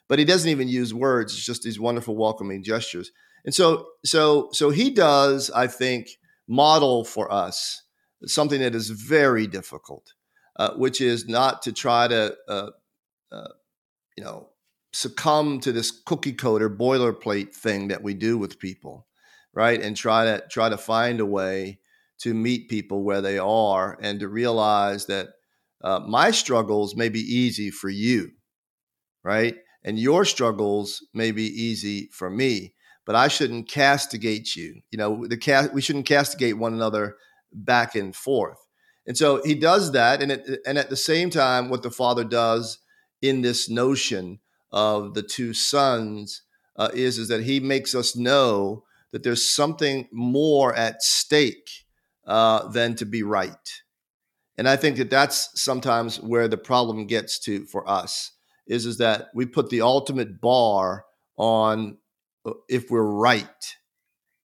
But 0.09 0.19
he 0.19 0.25
doesn't 0.25 0.51
even 0.51 0.69
use 0.69 0.93
words. 0.93 1.33
It's 1.35 1.45
just 1.45 1.63
these 1.63 1.79
wonderful 1.79 2.17
welcoming 2.17 2.65
gestures. 2.65 3.13
And 3.45 3.55
so 3.55 3.87
so 4.05 4.49
so 4.53 4.71
he 4.71 4.91
does 4.91 5.51
I 5.51 5.67
think 5.67 6.09
model 6.49 7.05
for 7.05 7.33
us 7.33 7.83
something 8.27 8.61
that 8.61 8.75
is 8.75 8.91
very 8.91 9.47
difficult 9.47 10.15
uh, 10.57 10.75
which 10.75 11.01
is 11.01 11.29
not 11.29 11.63
to 11.63 11.73
try 11.73 12.09
to 12.09 12.37
uh, 12.49 12.71
uh, 13.33 13.49
you 14.17 14.25
know 14.25 14.51
succumb 14.93 15.61
to 15.61 15.73
this 15.73 15.91
cookie 15.91 16.33
cutter 16.33 16.69
boilerplate 16.69 17.55
thing 17.55 17.89
that 17.89 18.03
we 18.03 18.15
do 18.15 18.37
with 18.39 18.59
people, 18.59 19.07
right? 19.55 19.81
And 19.81 19.97
try 19.97 20.25
to 20.25 20.43
try 20.51 20.69
to 20.69 20.77
find 20.77 21.21
a 21.21 21.27
way 21.27 21.79
to 22.21 22.35
meet 22.35 22.69
people 22.69 23.03
where 23.03 23.21
they 23.21 23.39
are 23.39 23.99
and 24.01 24.21
to 24.21 24.29
realize 24.29 25.07
that 25.07 25.29
uh, 25.83 26.01
my 26.01 26.31
struggles 26.31 26.95
may 26.95 27.09
be 27.09 27.21
easy 27.21 27.71
for 27.71 27.89
you, 27.89 28.31
right? 29.25 29.57
And 29.83 29.99
your 29.99 30.25
struggles 30.25 31.07
may 31.15 31.31
be 31.31 31.47
easy 31.47 32.09
for 32.13 32.29
me, 32.29 32.75
but 33.07 33.17
I 33.17 33.29
shouldn't 33.29 33.69
castigate 33.69 34.55
you. 34.55 34.83
You 34.91 34.99
know, 34.99 35.27
the 35.27 35.39
cast 35.39 35.73
we 35.73 35.81
shouldn't 35.81 36.07
castigate 36.07 36.59
one 36.59 36.75
another 36.75 37.17
back 37.53 37.95
and 37.95 38.15
forth. 38.15 38.59
And 39.07 39.17
so 39.17 39.43
he 39.43 39.55
does 39.55 39.93
that, 39.93 40.23
and 40.23 40.31
it, 40.31 40.61
and 40.67 40.77
at 40.79 40.91
the 40.91 40.97
same 40.97 41.31
time, 41.31 41.71
what 41.71 41.83
the 41.83 41.91
father 41.91 42.23
does 42.23 42.79
in 43.23 43.41
this 43.41 43.69
notion 43.69 44.41
of 44.73 45.15
the 45.15 45.23
two 45.23 45.53
sons 45.53 46.43
uh, 46.77 46.91
is 46.95 47.19
is 47.19 47.29
that 47.29 47.45
he 47.45 47.61
makes 47.61 47.95
us 47.95 48.17
know 48.17 48.85
that 49.13 49.23
there's 49.23 49.49
something 49.49 50.09
more 50.13 50.75
at 50.75 51.03
stake 51.03 51.69
uh, 52.27 52.69
than 52.69 52.95
to 52.95 53.05
be 53.05 53.23
right. 53.23 53.83
And 54.57 54.69
I 54.69 54.77
think 54.77 54.97
that 54.99 55.11
that's 55.11 55.61
sometimes 55.61 56.21
where 56.21 56.47
the 56.47 56.59
problem 56.59 57.07
gets 57.07 57.39
to 57.41 57.65
for 57.67 57.89
us 57.89 58.33
is 58.67 58.87
is 58.87 58.99
that 58.99 59.29
we 59.35 59.47
put 59.47 59.71
the 59.71 59.81
ultimate 59.81 60.41
bar 60.41 61.05
on 61.37 61.99
uh, 62.47 62.53
if 62.69 62.91
we're 62.91 63.03
right, 63.03 63.77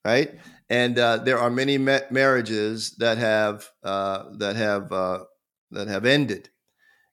right? 0.03 0.39
And 0.69 0.99
uh, 0.99 1.17
there 1.17 1.39
are 1.39 1.49
many 1.49 1.77
ma- 1.77 2.07
marriages 2.11 2.95
that 2.97 3.17
have 3.17 3.69
uh, 3.83 4.25
that 4.37 4.55
have 4.55 4.91
uh, 4.91 5.23
that 5.71 5.87
have 5.87 6.05
ended, 6.05 6.49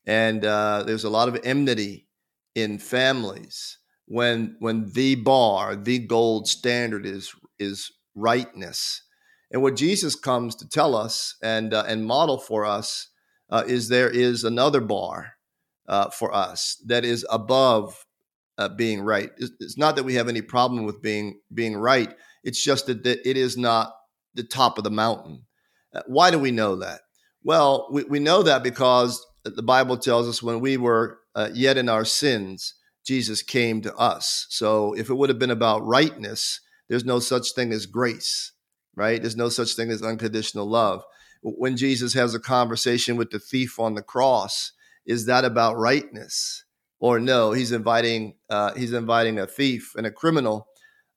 and 0.06 0.44
uh, 0.44 0.82
there's 0.84 1.04
a 1.04 1.10
lot 1.10 1.28
of 1.28 1.38
enmity 1.44 2.08
in 2.54 2.78
families 2.78 3.78
when 4.06 4.56
when 4.58 4.90
the 4.92 5.14
bar, 5.16 5.76
the 5.76 5.98
gold 5.98 6.48
standard 6.48 7.06
is 7.06 7.34
is 7.58 7.90
rightness. 8.14 9.02
And 9.50 9.62
what 9.62 9.76
Jesus 9.76 10.14
comes 10.14 10.56
to 10.56 10.68
tell 10.68 10.94
us 10.94 11.36
and 11.42 11.72
uh, 11.72 11.84
and 11.86 12.06
model 12.06 12.38
for 12.38 12.64
us 12.64 13.08
uh, 13.50 13.64
is 13.66 13.88
there 13.88 14.10
is 14.10 14.44
another 14.44 14.80
bar 14.80 15.34
uh, 15.88 16.10
for 16.10 16.34
us 16.34 16.80
that 16.86 17.04
is 17.04 17.26
above 17.30 18.04
uh, 18.58 18.68
being 18.68 19.00
right. 19.00 19.30
It's, 19.36 19.52
it's, 19.60 19.78
not 19.78 19.96
that 19.96 20.04
we 20.04 20.14
have 20.14 20.28
any 20.28 20.42
problem 20.42 20.84
with 20.84 21.02
being 21.02 21.40
being 21.52 21.76
right. 21.76 22.14
It's 22.42 22.62
just 22.62 22.86
that, 22.86 23.04
that 23.04 23.28
it 23.28 23.36
is 23.36 23.56
not 23.56 23.94
the 24.34 24.44
top 24.44 24.78
of 24.78 24.84
the 24.84 24.90
mountain. 24.90 25.44
Uh, 25.94 26.02
why 26.06 26.30
do 26.30 26.38
we 26.38 26.50
know 26.50 26.76
that? 26.76 27.00
Well, 27.42 27.88
we, 27.90 28.04
we 28.04 28.18
know 28.18 28.42
that 28.42 28.62
because 28.62 29.24
the 29.44 29.62
Bible 29.62 29.96
tells 29.96 30.28
us 30.28 30.42
when 30.42 30.60
we 30.60 30.76
were 30.76 31.18
uh, 31.34 31.50
yet 31.52 31.76
in 31.76 31.88
our 31.88 32.04
sins, 32.04 32.74
Jesus 33.04 33.42
came 33.42 33.82
to 33.82 33.94
us. 33.96 34.46
So 34.50 34.94
if 34.94 35.10
it 35.10 35.14
would 35.14 35.28
have 35.28 35.38
been 35.38 35.50
about 35.50 35.86
rightness, 35.86 36.60
there's 36.88 37.04
no 37.04 37.18
such 37.18 37.52
thing 37.52 37.72
as 37.72 37.86
grace, 37.86 38.52
right? 38.94 39.20
There's 39.20 39.36
no 39.36 39.48
such 39.48 39.74
thing 39.74 39.90
as 39.90 40.02
unconditional 40.02 40.68
love. 40.68 41.04
When 41.42 41.76
Jesus 41.76 42.14
has 42.14 42.34
a 42.34 42.40
conversation 42.40 43.16
with 43.16 43.30
the 43.30 43.38
thief 43.38 43.78
on 43.78 43.94
the 43.94 44.02
cross, 44.02 44.72
is 45.06 45.26
that 45.26 45.44
about 45.44 45.76
rightness? 45.76 46.64
Or 46.98 47.20
no, 47.20 47.52
he's 47.52 47.72
inviting 47.72 48.36
uh, 48.48 48.72
he's 48.74 48.94
inviting 48.94 49.38
a 49.38 49.46
thief 49.46 49.92
and 49.96 50.06
a 50.06 50.10
criminal 50.10 50.68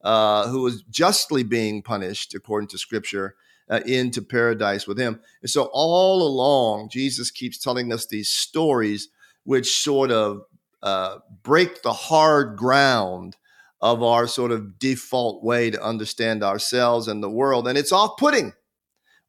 uh, 0.04 0.50
was 0.54 0.84
justly 0.84 1.44
being 1.44 1.82
punished 1.82 2.34
according 2.34 2.68
to 2.70 2.78
Scripture 2.78 3.36
uh, 3.70 3.82
into 3.86 4.22
paradise 4.22 4.88
with 4.88 4.98
him. 4.98 5.20
And 5.42 5.50
so 5.50 5.70
all 5.74 6.24
along, 6.24 6.90
Jesus 6.90 7.32
keeps 7.32 7.58
telling 7.58 7.92
us 7.92 8.06
these 8.06 8.30
stories 8.30 9.10
which 9.48 9.82
sort 9.82 10.12
of 10.12 10.42
uh, 10.84 11.20
break 11.42 11.82
the 11.82 11.94
hard 11.94 12.58
ground 12.58 13.38
of 13.80 14.04
our 14.04 14.28
sort 14.28 14.52
of 14.52 14.78
default 14.78 15.42
way 15.42 15.72
to 15.72 15.82
understand 15.82 16.44
ourselves 16.44 17.08
and 17.08 17.24
the 17.24 17.30
world. 17.30 17.66
And 17.66 17.78
it's 17.78 17.94
off 17.94 18.18
putting. 18.18 18.52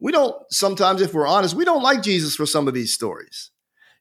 We 0.01 0.11
don't, 0.11 0.35
sometimes, 0.51 1.03
if 1.03 1.15
we're 1.15 1.29
honest, 1.29 1.55
we 1.55 1.65
don't 1.65 1.85
like 1.85 2.03
Jesus 2.03 2.35
for 2.35 2.47
some 2.47 2.67
of 2.67 2.75
these 2.75 2.93
stories. 2.93 3.53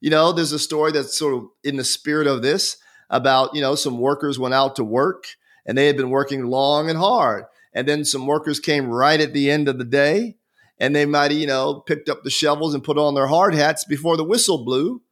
You 0.02 0.10
know, 0.10 0.32
there's 0.32 0.54
a 0.54 0.58
story 0.58 0.92
that's 0.92 1.16
sort 1.16 1.36
of 1.36 1.50
in 1.64 1.76
the 1.76 1.84
spirit 1.84 2.26
of 2.26 2.42
this 2.42 2.78
about, 3.12 3.54
you 3.54 3.62
know, 3.62 3.76
some 3.76 4.00
workers 4.00 4.40
went 4.40 4.56
out 4.56 4.76
to 4.78 4.84
work 4.84 5.26
and 5.68 5.78
they 5.78 5.86
had 5.86 5.98
been 5.98 6.10
working 6.10 6.48
long 6.48 6.90
and 6.90 6.98
hard. 6.98 7.44
And 7.76 7.88
then 7.88 8.04
some 8.04 8.26
workers 8.26 8.60
came 8.60 8.88
right 8.88 9.22
at 9.22 9.34
the 9.34 9.52
end 9.52 9.68
of 9.68 9.78
the 9.78 9.86
day 9.86 10.38
and 10.80 10.96
they 10.96 11.06
might, 11.06 11.30
you 11.30 11.46
know, 11.46 11.76
picked 11.82 12.10
up 12.10 12.24
the 12.24 12.32
shovels 12.32 12.74
and 12.74 12.84
put 12.84 12.98
on 12.98 13.14
their 13.14 13.28
hard 13.28 13.54
hats 13.54 13.86
before 13.86 14.18
the 14.18 14.24
whistle 14.24 14.66
blew 14.66 15.04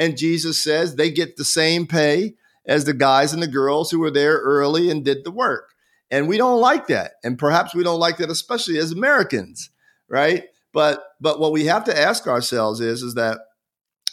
and 0.00 0.16
Jesus 0.16 0.64
says 0.64 0.96
they 0.96 1.10
get 1.10 1.36
the 1.36 1.44
same 1.44 1.86
pay 1.86 2.34
as 2.64 2.86
the 2.86 2.94
guys 2.94 3.34
and 3.34 3.42
the 3.42 3.46
girls 3.46 3.90
who 3.90 4.00
were 4.00 4.10
there 4.10 4.38
early 4.38 4.90
and 4.90 5.04
did 5.04 5.24
the 5.24 5.30
work. 5.30 5.74
And 6.10 6.26
we 6.26 6.38
don't 6.38 6.58
like 6.58 6.86
that. 6.86 7.12
And 7.22 7.38
perhaps 7.38 7.74
we 7.74 7.84
don't 7.84 8.00
like 8.00 8.16
that, 8.16 8.30
especially 8.30 8.78
as 8.78 8.92
Americans, 8.92 9.68
right? 10.08 10.44
But 10.72 11.04
but 11.20 11.38
what 11.38 11.52
we 11.52 11.66
have 11.66 11.84
to 11.84 11.96
ask 11.96 12.26
ourselves 12.26 12.80
is, 12.80 13.02
is 13.02 13.14
that, 13.14 13.40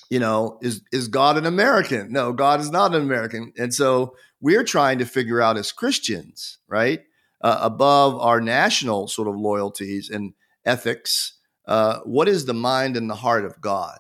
you 0.10 0.20
know, 0.20 0.60
is 0.62 0.82
is 0.92 1.08
God 1.08 1.38
an 1.38 1.46
American? 1.46 2.12
No, 2.12 2.34
God 2.34 2.60
is 2.60 2.70
not 2.70 2.94
an 2.94 3.02
American. 3.02 3.54
And 3.58 3.74
so 3.74 4.14
we're 4.42 4.66
trying 4.66 5.00
to 5.00 5.06
figure 5.06 5.42
out 5.42 5.56
as 5.56 5.72
Christians, 5.72 6.58
right? 6.68 7.00
Uh, 7.40 7.60
above 7.62 8.20
our 8.20 8.42
national 8.42 9.08
sort 9.08 9.30
of 9.30 9.38
loyalties 9.38 10.10
and 10.10 10.34
ethics, 10.66 11.40
uh, 11.66 12.00
what 12.04 12.28
is 12.28 12.46
the 12.46 12.54
mind 12.54 12.98
and 12.98 13.10
the 13.10 13.16
heart 13.16 13.46
of 13.46 13.62
God? 13.62 14.00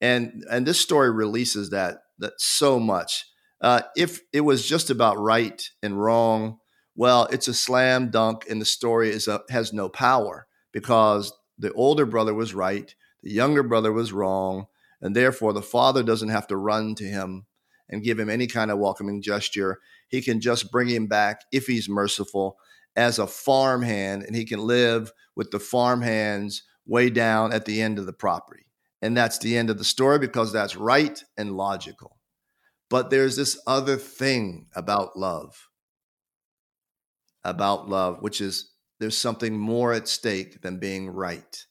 And 0.00 0.44
and 0.50 0.66
this 0.66 0.80
story 0.80 1.10
releases 1.10 1.70
that 1.70 1.98
that 2.18 2.34
so 2.38 2.78
much. 2.78 3.26
Uh, 3.60 3.82
if 3.96 4.20
it 4.32 4.42
was 4.42 4.66
just 4.66 4.88
about 4.88 5.18
right 5.18 5.70
and 5.82 6.00
wrong, 6.00 6.58
well, 6.94 7.26
it's 7.32 7.48
a 7.48 7.54
slam 7.54 8.10
dunk, 8.10 8.44
and 8.48 8.60
the 8.60 8.66
story 8.66 9.10
is 9.10 9.26
a, 9.26 9.40
has 9.50 9.72
no 9.72 9.88
power 9.88 10.46
because 10.72 11.32
the 11.58 11.72
older 11.72 12.06
brother 12.06 12.34
was 12.34 12.54
right, 12.54 12.94
the 13.22 13.30
younger 13.30 13.62
brother 13.62 13.92
was 13.92 14.12
wrong, 14.12 14.66
and 15.00 15.14
therefore 15.14 15.52
the 15.52 15.62
father 15.62 16.02
doesn't 16.02 16.28
have 16.28 16.46
to 16.48 16.56
run 16.56 16.94
to 16.96 17.04
him 17.04 17.46
and 17.88 18.04
give 18.04 18.18
him 18.18 18.30
any 18.30 18.46
kind 18.46 18.70
of 18.70 18.78
welcoming 18.78 19.22
gesture. 19.22 19.78
He 20.08 20.22
can 20.22 20.40
just 20.40 20.70
bring 20.70 20.88
him 20.88 21.06
back 21.06 21.42
if 21.52 21.66
he's 21.66 21.88
merciful 21.88 22.58
as 22.94 23.18
a 23.18 23.26
farmhand, 23.26 24.22
and 24.22 24.36
he 24.36 24.44
can 24.44 24.60
live 24.60 25.12
with 25.34 25.50
the 25.50 25.60
farmhands 25.60 26.62
way 26.86 27.10
down 27.10 27.52
at 27.52 27.64
the 27.64 27.80
end 27.80 27.98
of 27.98 28.06
the 28.06 28.12
property. 28.12 28.67
And 29.00 29.16
that's 29.16 29.38
the 29.38 29.56
end 29.56 29.70
of 29.70 29.78
the 29.78 29.84
story 29.84 30.18
because 30.18 30.52
that's 30.52 30.76
right 30.76 31.22
and 31.36 31.56
logical. 31.56 32.18
But 32.90 33.10
there's 33.10 33.36
this 33.36 33.60
other 33.66 33.96
thing 33.96 34.66
about 34.74 35.16
love, 35.16 35.68
about 37.44 37.88
love, 37.88 38.22
which 38.22 38.40
is 38.40 38.72
there's 38.98 39.16
something 39.16 39.56
more 39.56 39.92
at 39.92 40.08
stake 40.08 40.62
than 40.62 40.78
being 40.78 41.10
right. 41.10 41.64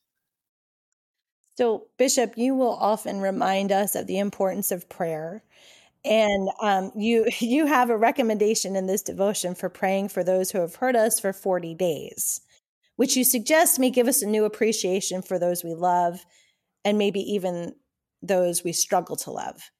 So, 1.57 1.87
Bishop, 1.97 2.37
you 2.37 2.53
will 2.53 2.75
often 2.75 3.19
remind 3.19 3.71
us 3.71 3.95
of 3.95 4.05
the 4.05 4.19
importance 4.19 4.71
of 4.71 4.87
prayer. 4.89 5.43
And 6.05 6.49
um, 6.61 6.91
you 6.95 7.25
you 7.39 7.65
have 7.65 7.89
a 7.89 7.97
recommendation 7.97 8.75
in 8.75 8.85
this 8.85 9.01
devotion 9.01 9.55
for 9.55 9.69
praying 9.69 10.09
for 10.09 10.23
those 10.23 10.51
who 10.51 10.59
have 10.59 10.75
hurt 10.75 10.95
us 10.95 11.19
for 11.19 11.33
40 11.33 11.73
days, 11.73 12.41
which 12.95 13.17
you 13.17 13.23
suggest 13.23 13.79
may 13.79 13.89
give 13.89 14.07
us 14.07 14.21
a 14.21 14.27
new 14.27 14.45
appreciation 14.45 15.23
for 15.23 15.39
those 15.39 15.63
we 15.63 15.73
love 15.73 16.23
and 16.85 16.97
maybe 16.97 17.19
even 17.33 17.75
those 18.21 18.63
we 18.63 18.71
struggle 18.71 19.15
to 19.17 19.31
love. 19.31 19.71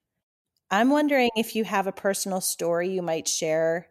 I'm 0.70 0.90
wondering 0.90 1.30
if 1.36 1.56
you 1.56 1.64
have 1.64 1.88
a 1.88 1.92
personal 1.92 2.42
story 2.42 2.90
you 2.90 3.02
might 3.02 3.28
share 3.28 3.88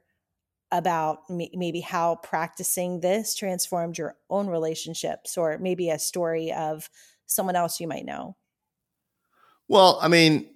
about 0.72 1.20
maybe 1.30 1.80
how 1.80 2.16
practicing 2.16 3.00
this 3.00 3.34
transformed 3.34 3.96
your 3.96 4.16
own 4.28 4.48
relationships 4.48 5.38
or 5.38 5.58
maybe 5.58 5.90
a 5.90 5.98
story 5.98 6.52
of 6.52 6.90
someone 7.26 7.56
else 7.56 7.80
you 7.80 7.88
might 7.88 8.04
know. 8.04 8.36
Well, 9.68 9.98
I 10.00 10.08
mean, 10.08 10.48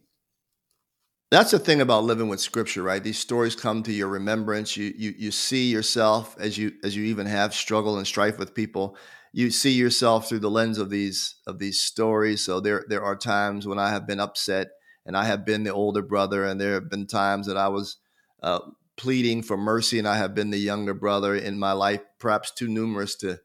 that's 1.31 1.53
the 1.53 1.59
thing 1.59 1.81
about 1.81 2.05
living 2.05 2.29
with 2.29 2.41
scripture, 2.41 2.83
right? 2.83 3.03
These 3.03 3.19
stories 3.19 3.55
come 3.55 3.83
to 3.85 3.93
your 3.93 4.09
remembrance. 4.09 4.77
You 4.77 4.93
you 4.97 5.15
you 5.17 5.31
see 5.31 5.71
yourself 5.71 6.37
as 6.41 6.59
you 6.59 6.73
as 6.83 6.97
you 6.97 7.05
even 7.05 7.27
have 7.27 7.55
struggle 7.55 7.99
and 7.99 8.07
strife 8.07 8.39
with 8.39 8.55
people. 8.55 8.97
You 9.33 9.51
see 9.51 9.73
yourself 9.73 10.29
through 10.29 10.41
the 10.41 10.51
lens 10.51 10.79
of 10.79 10.91
these 10.91 11.37
of 11.47 11.59
these 11.59 11.81
stories. 11.81 12.45
So 12.45 12.61
there 12.61 12.85
there 12.89 13.03
are 13.03 13.17
times 13.17 13.67
when 13.67 13.79
I 13.79 13.91
have 13.91 14.07
been 14.07 14.21
upset 14.21 14.69
and 15.07 15.17
I 15.17 15.25
have 15.25 15.45
been 15.45 15.65
the 15.65 15.73
older 15.73 16.03
brother, 16.03 16.45
and 16.45 16.61
there 16.61 16.75
have 16.75 16.91
been 16.91 17.07
times 17.07 17.47
that 17.47 17.57
I 17.57 17.69
was 17.69 17.97
uh, 18.43 18.61
pleading 18.97 19.43
for 19.43 19.57
mercy, 19.57 19.99
and 19.99 20.07
I 20.07 20.17
have 20.17 20.35
been 20.35 20.51
the 20.51 20.59
younger 20.59 20.95
brother 20.95 21.35
in 21.35 21.59
my 21.59 21.73
life, 21.73 22.01
perhaps 22.19 22.51
too 22.51 22.69
numerous 22.69 23.17
to 23.17 23.39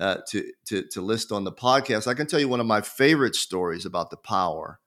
uh, 0.00 0.18
to, 0.28 0.50
to 0.66 0.84
to 0.90 1.00
list 1.00 1.32
on 1.32 1.44
the 1.44 1.52
podcast. 1.52 2.06
I 2.06 2.14
can 2.14 2.26
tell 2.26 2.40
you 2.40 2.48
one 2.48 2.60
of 2.60 2.66
my 2.66 2.80
favorite 2.80 3.34
stories 3.34 3.84
about 3.84 4.10
the 4.10 4.16
power 4.16 4.80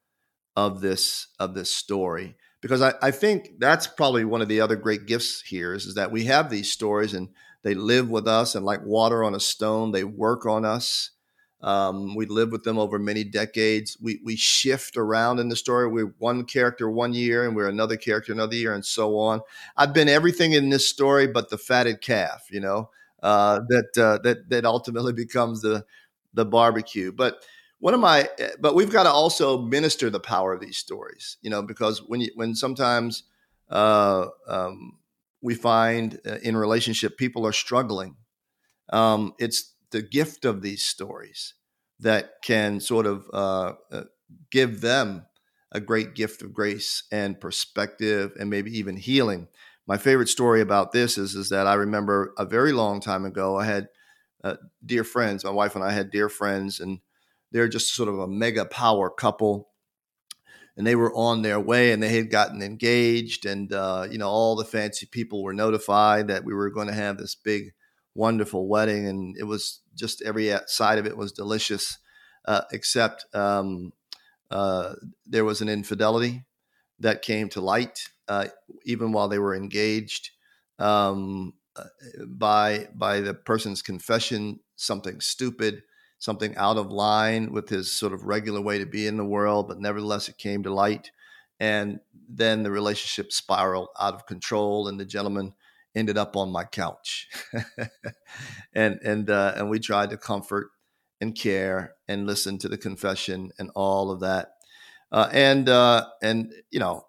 of 0.56 0.80
this 0.80 1.28
of 1.38 1.54
this 1.54 1.74
story 1.74 2.36
because 2.60 2.82
I, 2.82 2.94
I 3.00 3.10
think 3.10 3.52
that's 3.58 3.86
probably 3.86 4.24
one 4.24 4.42
of 4.42 4.48
the 4.48 4.60
other 4.60 4.76
great 4.76 5.06
gifts 5.06 5.42
here 5.42 5.74
is, 5.74 5.86
is 5.86 5.94
that 5.94 6.12
we 6.12 6.24
have 6.24 6.50
these 6.50 6.70
stories 6.70 7.14
and 7.14 7.28
they 7.62 7.74
live 7.74 8.08
with 8.08 8.26
us 8.26 8.54
and 8.54 8.64
like 8.64 8.84
water 8.84 9.22
on 9.24 9.34
a 9.34 9.40
stone 9.40 9.92
they 9.92 10.04
work 10.04 10.46
on 10.46 10.64
us 10.64 11.10
um, 11.62 12.14
we 12.14 12.24
live 12.26 12.52
with 12.52 12.64
them 12.64 12.78
over 12.78 12.98
many 12.98 13.22
decades. 13.22 13.98
We 14.00 14.18
we 14.24 14.34
shift 14.34 14.96
around 14.96 15.40
in 15.40 15.50
the 15.50 15.56
story. 15.56 15.88
We're 15.88 16.14
one 16.16 16.44
character 16.46 16.90
one 16.90 17.12
year, 17.12 17.44
and 17.46 17.54
we're 17.54 17.68
another 17.68 17.98
character 17.98 18.32
another 18.32 18.54
year, 18.54 18.72
and 18.72 18.82
so 18.82 19.18
on. 19.18 19.42
I've 19.76 19.92
been 19.92 20.08
everything 20.08 20.52
in 20.52 20.70
this 20.70 20.88
story, 20.88 21.26
but 21.26 21.50
the 21.50 21.58
fatted 21.58 22.00
calf. 22.00 22.46
You 22.50 22.60
know 22.60 22.90
uh, 23.22 23.60
that 23.68 23.98
uh, 24.02 24.18
that 24.22 24.48
that 24.48 24.64
ultimately 24.64 25.12
becomes 25.24 25.60
the 25.60 25.84
the 26.32 26.46
barbecue. 26.46 27.12
But 27.12 27.44
one 27.78 27.92
of 27.94 28.00
my, 28.00 28.28
but 28.60 28.74
we've 28.74 28.92
got 28.92 29.02
to 29.04 29.10
also 29.10 29.60
minister 29.62 30.08
the 30.10 30.20
power 30.20 30.52
of 30.54 30.60
these 30.60 30.78
stories. 30.78 31.36
You 31.42 31.50
know, 31.50 31.62
because 31.62 32.02
when 32.06 32.22
you 32.22 32.30
when 32.36 32.54
sometimes 32.54 33.24
uh, 33.68 34.26
um, 34.48 34.92
we 35.42 35.54
find 35.54 36.20
uh, 36.26 36.36
in 36.42 36.56
relationship 36.56 37.16
people 37.16 37.46
are 37.46 37.52
struggling. 37.52 38.16
Um, 38.92 39.34
it's 39.38 39.74
the 39.90 40.02
gift 40.02 40.44
of 40.44 40.62
these 40.62 40.84
stories 40.84 41.54
that 41.98 42.42
can 42.42 42.80
sort 42.80 43.06
of 43.06 43.26
uh, 43.32 43.72
uh, 43.90 44.04
give 44.50 44.80
them 44.80 45.26
a 45.72 45.80
great 45.80 46.14
gift 46.14 46.42
of 46.42 46.52
grace 46.52 47.04
and 47.12 47.40
perspective 47.40 48.32
and 48.38 48.50
maybe 48.50 48.76
even 48.76 48.96
healing. 48.96 49.48
My 49.86 49.98
favorite 49.98 50.28
story 50.28 50.60
about 50.60 50.92
this 50.92 51.18
is, 51.18 51.34
is 51.34 51.48
that 51.50 51.66
I 51.66 51.74
remember 51.74 52.32
a 52.38 52.44
very 52.44 52.72
long 52.72 53.00
time 53.00 53.24
ago, 53.24 53.56
I 53.58 53.64
had 53.64 53.88
uh, 54.42 54.56
dear 54.84 55.04
friends, 55.04 55.44
my 55.44 55.50
wife 55.50 55.74
and 55.74 55.84
I 55.84 55.92
had 55.92 56.10
dear 56.10 56.28
friends, 56.28 56.80
and 56.80 57.00
they're 57.52 57.68
just 57.68 57.94
sort 57.94 58.08
of 58.08 58.18
a 58.18 58.28
mega 58.28 58.64
power 58.64 59.10
couple. 59.10 59.69
And 60.80 60.86
they 60.86 60.96
were 60.96 61.14
on 61.14 61.42
their 61.42 61.60
way 61.60 61.92
and 61.92 62.02
they 62.02 62.08
had 62.08 62.30
gotten 62.30 62.62
engaged. 62.62 63.44
And, 63.44 63.70
uh, 63.70 64.06
you 64.10 64.16
know, 64.16 64.30
all 64.30 64.56
the 64.56 64.64
fancy 64.64 65.04
people 65.04 65.42
were 65.42 65.52
notified 65.52 66.28
that 66.28 66.42
we 66.42 66.54
were 66.54 66.70
going 66.70 66.86
to 66.86 66.94
have 66.94 67.18
this 67.18 67.34
big 67.34 67.74
wonderful 68.14 68.66
wedding, 68.66 69.06
and 69.06 69.36
it 69.36 69.44
was 69.44 69.82
just 69.94 70.22
every 70.22 70.50
side 70.68 70.96
of 70.96 71.04
it 71.04 71.18
was 71.18 71.32
delicious, 71.32 71.98
uh, 72.46 72.62
except 72.72 73.26
um, 73.34 73.92
uh, 74.50 74.94
there 75.26 75.44
was 75.44 75.60
an 75.60 75.68
infidelity 75.68 76.46
that 76.98 77.20
came 77.20 77.50
to 77.50 77.60
light 77.60 78.08
uh, 78.26 78.46
even 78.86 79.12
while 79.12 79.28
they 79.28 79.38
were 79.38 79.54
engaged 79.54 80.30
um, 80.78 81.52
uh, 81.76 81.84
by 82.26 82.88
by 82.94 83.20
the 83.20 83.34
person's 83.34 83.82
confession, 83.82 84.60
something 84.76 85.20
stupid. 85.20 85.82
Something 86.20 86.54
out 86.56 86.76
of 86.76 86.92
line 86.92 87.50
with 87.50 87.68
his 87.68 87.90
sort 87.90 88.12
of 88.12 88.24
regular 88.24 88.60
way 88.60 88.78
to 88.78 88.86
be 88.86 89.08
in 89.08 89.16
the 89.16 89.24
world, 89.24 89.66
but 89.66 89.80
nevertheless, 89.80 90.28
it 90.28 90.38
came 90.38 90.62
to 90.62 90.72
light. 90.72 91.10
And 91.58 92.00
then 92.28 92.62
the 92.62 92.70
relationship 92.70 93.32
spiraled 93.32 93.88
out 93.98 94.14
of 94.14 94.26
control, 94.26 94.86
and 94.86 95.00
the 95.00 95.04
gentleman 95.04 95.54
ended 95.94 96.16
up 96.16 96.36
on 96.36 96.52
my 96.52 96.64
couch, 96.64 97.28
and 98.72 98.98
and 99.04 99.28
uh, 99.28 99.54
and 99.56 99.68
we 99.68 99.78
tried 99.78 100.10
to 100.10 100.16
comfort 100.16 100.68
and 101.20 101.34
care 101.34 101.94
and 102.08 102.26
listen 102.26 102.58
to 102.58 102.68
the 102.68 102.78
confession 102.78 103.50
and 103.58 103.70
all 103.74 104.10
of 104.10 104.20
that, 104.20 104.52
uh, 105.12 105.28
and 105.32 105.68
uh, 105.68 106.06
and 106.22 106.52
you 106.70 106.80
know, 106.80 107.04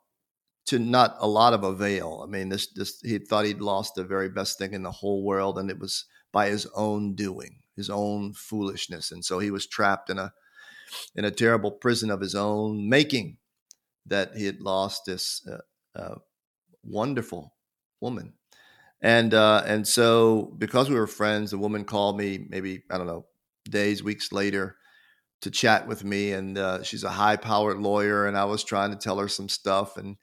to 0.65 0.79
not 0.79 1.15
a 1.19 1.27
lot 1.27 1.53
of 1.53 1.63
avail. 1.63 2.21
I 2.23 2.29
mean, 2.29 2.49
this 2.49 2.67
this 2.73 2.99
he 3.01 3.19
thought 3.19 3.45
he'd 3.45 3.61
lost 3.61 3.95
the 3.95 4.03
very 4.03 4.29
best 4.29 4.57
thing 4.57 4.73
in 4.73 4.83
the 4.83 4.91
whole 4.91 5.23
world, 5.23 5.57
and 5.57 5.69
it 5.69 5.79
was 5.79 6.05
by 6.31 6.47
his 6.49 6.67
own 6.75 7.15
doing, 7.15 7.60
his 7.81 7.89
own 7.89 8.33
foolishness, 8.33 9.11
and 9.11 9.25
so 9.25 9.39
he 9.39 9.51
was 9.51 9.67
trapped 9.67 10.09
in 10.09 10.19
a 10.19 10.33
in 11.15 11.25
a 11.25 11.31
terrible 11.31 11.71
prison 11.71 12.11
of 12.11 12.21
his 12.21 12.35
own 12.35 12.89
making. 12.89 13.37
That 14.07 14.35
he 14.35 14.45
had 14.45 14.61
lost 14.61 15.05
this 15.05 15.47
uh, 15.47 15.99
uh, 15.99 16.15
wonderful 16.83 17.53
woman. 17.99 18.33
And 19.01 19.33
uh, 19.33 19.63
and 19.65 19.87
so 19.87 20.53
because 20.57 20.89
we 20.89 20.95
were 20.95 21.07
friends, 21.07 21.51
the 21.51 21.57
woman 21.57 21.85
called 21.85 22.17
me 22.17 22.45
maybe 22.49 22.83
I 22.89 22.97
don't 22.97 23.07
know 23.07 23.25
days, 23.69 24.03
weeks 24.03 24.31
later 24.31 24.75
to 25.41 25.49
chat 25.49 25.87
with 25.87 26.03
me, 26.03 26.33
and 26.33 26.57
uh, 26.57 26.83
she's 26.83 27.03
a 27.03 27.09
high 27.09 27.35
powered 27.35 27.79
lawyer, 27.79 28.27
and 28.27 28.37
I 28.37 28.45
was 28.45 28.63
trying 28.63 28.91
to 28.91 28.97
tell 28.97 29.17
her 29.17 29.27
some 29.27 29.49
stuff 29.49 29.97
and 29.97 30.17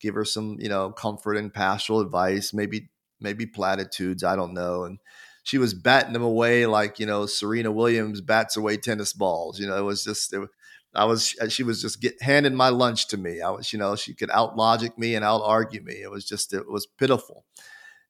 give 0.00 0.14
her 0.14 0.24
some 0.24 0.56
you 0.58 0.68
know 0.68 0.90
comfort 0.90 1.36
and 1.36 1.54
pastoral 1.54 2.00
advice, 2.00 2.52
maybe 2.52 2.90
maybe 3.20 3.46
platitudes, 3.46 4.24
I 4.24 4.34
don't 4.36 4.54
know, 4.54 4.84
and 4.84 4.98
she 5.44 5.58
was 5.58 5.74
batting 5.74 6.14
them 6.14 6.22
away 6.22 6.66
like 6.66 6.98
you 6.98 7.06
know 7.06 7.26
Serena 7.26 7.70
Williams 7.70 8.20
bats 8.20 8.56
away 8.56 8.76
tennis 8.76 9.12
balls. 9.12 9.60
You 9.60 9.68
know, 9.68 9.78
it 9.78 9.82
was 9.82 10.02
just 10.02 10.32
it, 10.32 10.48
I 10.94 11.04
was 11.04 11.36
she 11.48 11.62
was 11.62 11.80
just 11.80 12.00
get 12.00 12.20
handing 12.20 12.54
my 12.54 12.70
lunch 12.70 13.08
to 13.08 13.16
me. 13.16 13.40
I 13.40 13.50
was 13.50 13.72
you 13.72 13.78
know 13.78 13.94
she 13.94 14.14
could 14.14 14.30
out 14.30 14.56
logic 14.56 14.98
me 14.98 15.14
and 15.14 15.24
out 15.24 15.42
argue 15.44 15.82
me. 15.82 15.94
It 15.94 16.10
was 16.10 16.24
just 16.24 16.52
it 16.52 16.68
was 16.68 16.86
pitiful. 16.86 17.44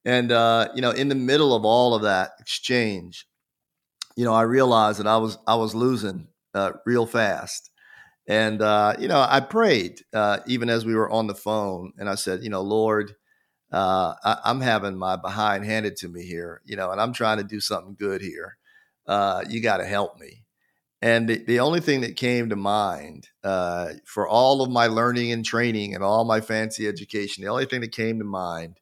And 0.04 0.32
uh, 0.32 0.68
you 0.74 0.82
know, 0.82 0.90
in 0.90 1.08
the 1.08 1.14
middle 1.14 1.54
of 1.54 1.64
all 1.64 1.94
of 1.94 2.02
that 2.02 2.32
exchange, 2.38 3.26
you 4.16 4.24
know, 4.24 4.34
I 4.34 4.42
realized 4.42 5.00
that 5.00 5.06
I 5.06 5.16
was 5.16 5.38
I 5.46 5.56
was 5.56 5.74
losing 5.74 6.28
uh, 6.54 6.72
real 6.86 7.06
fast. 7.06 7.70
And 8.28 8.62
uh, 8.62 8.94
you 8.98 9.08
know, 9.08 9.26
I 9.28 9.40
prayed 9.40 10.02
uh, 10.14 10.38
even 10.46 10.70
as 10.70 10.86
we 10.86 10.94
were 10.94 11.10
on 11.10 11.26
the 11.26 11.34
phone, 11.34 11.92
and 11.98 12.08
I 12.08 12.14
said, 12.14 12.42
you 12.42 12.50
know, 12.50 12.62
Lord, 12.62 13.14
uh, 13.74 14.14
I, 14.22 14.50
am 14.50 14.60
having 14.60 14.96
my 14.96 15.16
behind 15.16 15.64
handed 15.64 15.96
to 15.96 16.08
me 16.08 16.24
here, 16.24 16.60
you 16.64 16.76
know, 16.76 16.92
and 16.92 17.00
I'm 17.00 17.12
trying 17.12 17.38
to 17.38 17.44
do 17.44 17.58
something 17.58 17.96
good 17.98 18.20
here. 18.20 18.56
Uh, 19.04 19.42
you 19.48 19.60
got 19.60 19.78
to 19.78 19.84
help 19.84 20.18
me. 20.20 20.44
And 21.02 21.28
the, 21.28 21.44
the, 21.44 21.58
only 21.58 21.80
thing 21.80 22.00
that 22.02 22.16
came 22.16 22.48
to 22.50 22.56
mind 22.56 23.28
uh, 23.42 23.94
for 24.06 24.28
all 24.28 24.62
of 24.62 24.70
my 24.70 24.86
learning 24.86 25.32
and 25.32 25.44
training 25.44 25.92
and 25.94 26.04
all 26.04 26.24
my 26.24 26.40
fancy 26.40 26.86
education, 26.86 27.42
the 27.42 27.50
only 27.50 27.66
thing 27.66 27.80
that 27.80 27.92
came 27.92 28.20
to 28.20 28.24
mind 28.24 28.78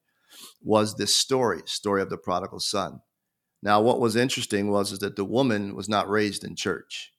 was 0.63 0.95
this 0.95 1.17
story, 1.17 1.63
story 1.65 2.03
of 2.03 2.11
the 2.11 2.19
prodigal 2.19 2.61
son. 2.61 3.01
Now, 3.63 3.81
what 3.81 3.99
was 3.99 4.15
interesting 4.15 4.71
was 4.71 4.93
is 4.93 4.99
that 4.99 5.17
the 5.17 5.25
woman 5.25 5.75
was 5.75 5.89
not 5.89 6.11
raised 6.11 6.45
in 6.45 6.55
church. 6.55 7.13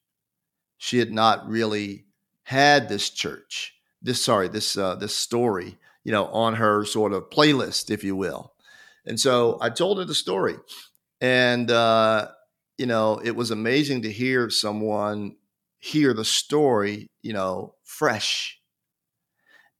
She 0.78 0.98
had 0.98 1.12
not 1.12 1.48
really 1.48 2.04
had 2.44 2.88
this 2.88 3.10
church, 3.10 3.74
this 4.00 4.24
sorry, 4.24 4.46
this 4.46 4.78
uh, 4.78 4.94
this 4.94 5.16
story, 5.16 5.76
you 6.04 6.12
know, 6.12 6.26
on 6.26 6.54
her 6.54 6.84
sort 6.84 7.12
of 7.12 7.30
playlist, 7.30 7.90
if 7.90 8.04
you 8.04 8.14
will. 8.14 8.52
And 9.06 9.18
so 9.18 9.58
I 9.60 9.70
told 9.70 9.98
her 9.98 10.04
the 10.04 10.14
story, 10.14 10.56
and 11.20 11.70
uh, 11.70 12.28
you 12.78 12.86
know, 12.86 13.20
it 13.22 13.36
was 13.36 13.50
amazing 13.50 14.02
to 14.02 14.12
hear 14.12 14.50
someone 14.50 15.36
hear 15.84 16.14
the 16.14 16.24
story, 16.24 17.10
you 17.20 17.34
know, 17.34 17.74
fresh. 17.84 18.58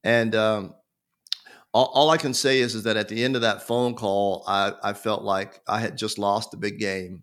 And 0.02 0.34
um, 0.34 0.74
all, 1.72 1.90
all, 1.94 2.10
I 2.10 2.18
can 2.18 2.34
say 2.34 2.60
is, 2.60 2.74
is 2.74 2.82
that 2.82 2.98
at 2.98 3.08
the 3.08 3.24
end 3.24 3.37
of 3.37 3.42
that 3.42 3.66
phone 3.66 3.94
call, 3.94 4.44
I, 4.46 4.74
I 4.82 4.92
felt 4.92 5.22
like 5.22 5.60
I 5.66 5.80
had 5.80 5.96
just 5.96 6.18
lost 6.18 6.52
a 6.52 6.58
big 6.58 6.78
game. 6.78 7.22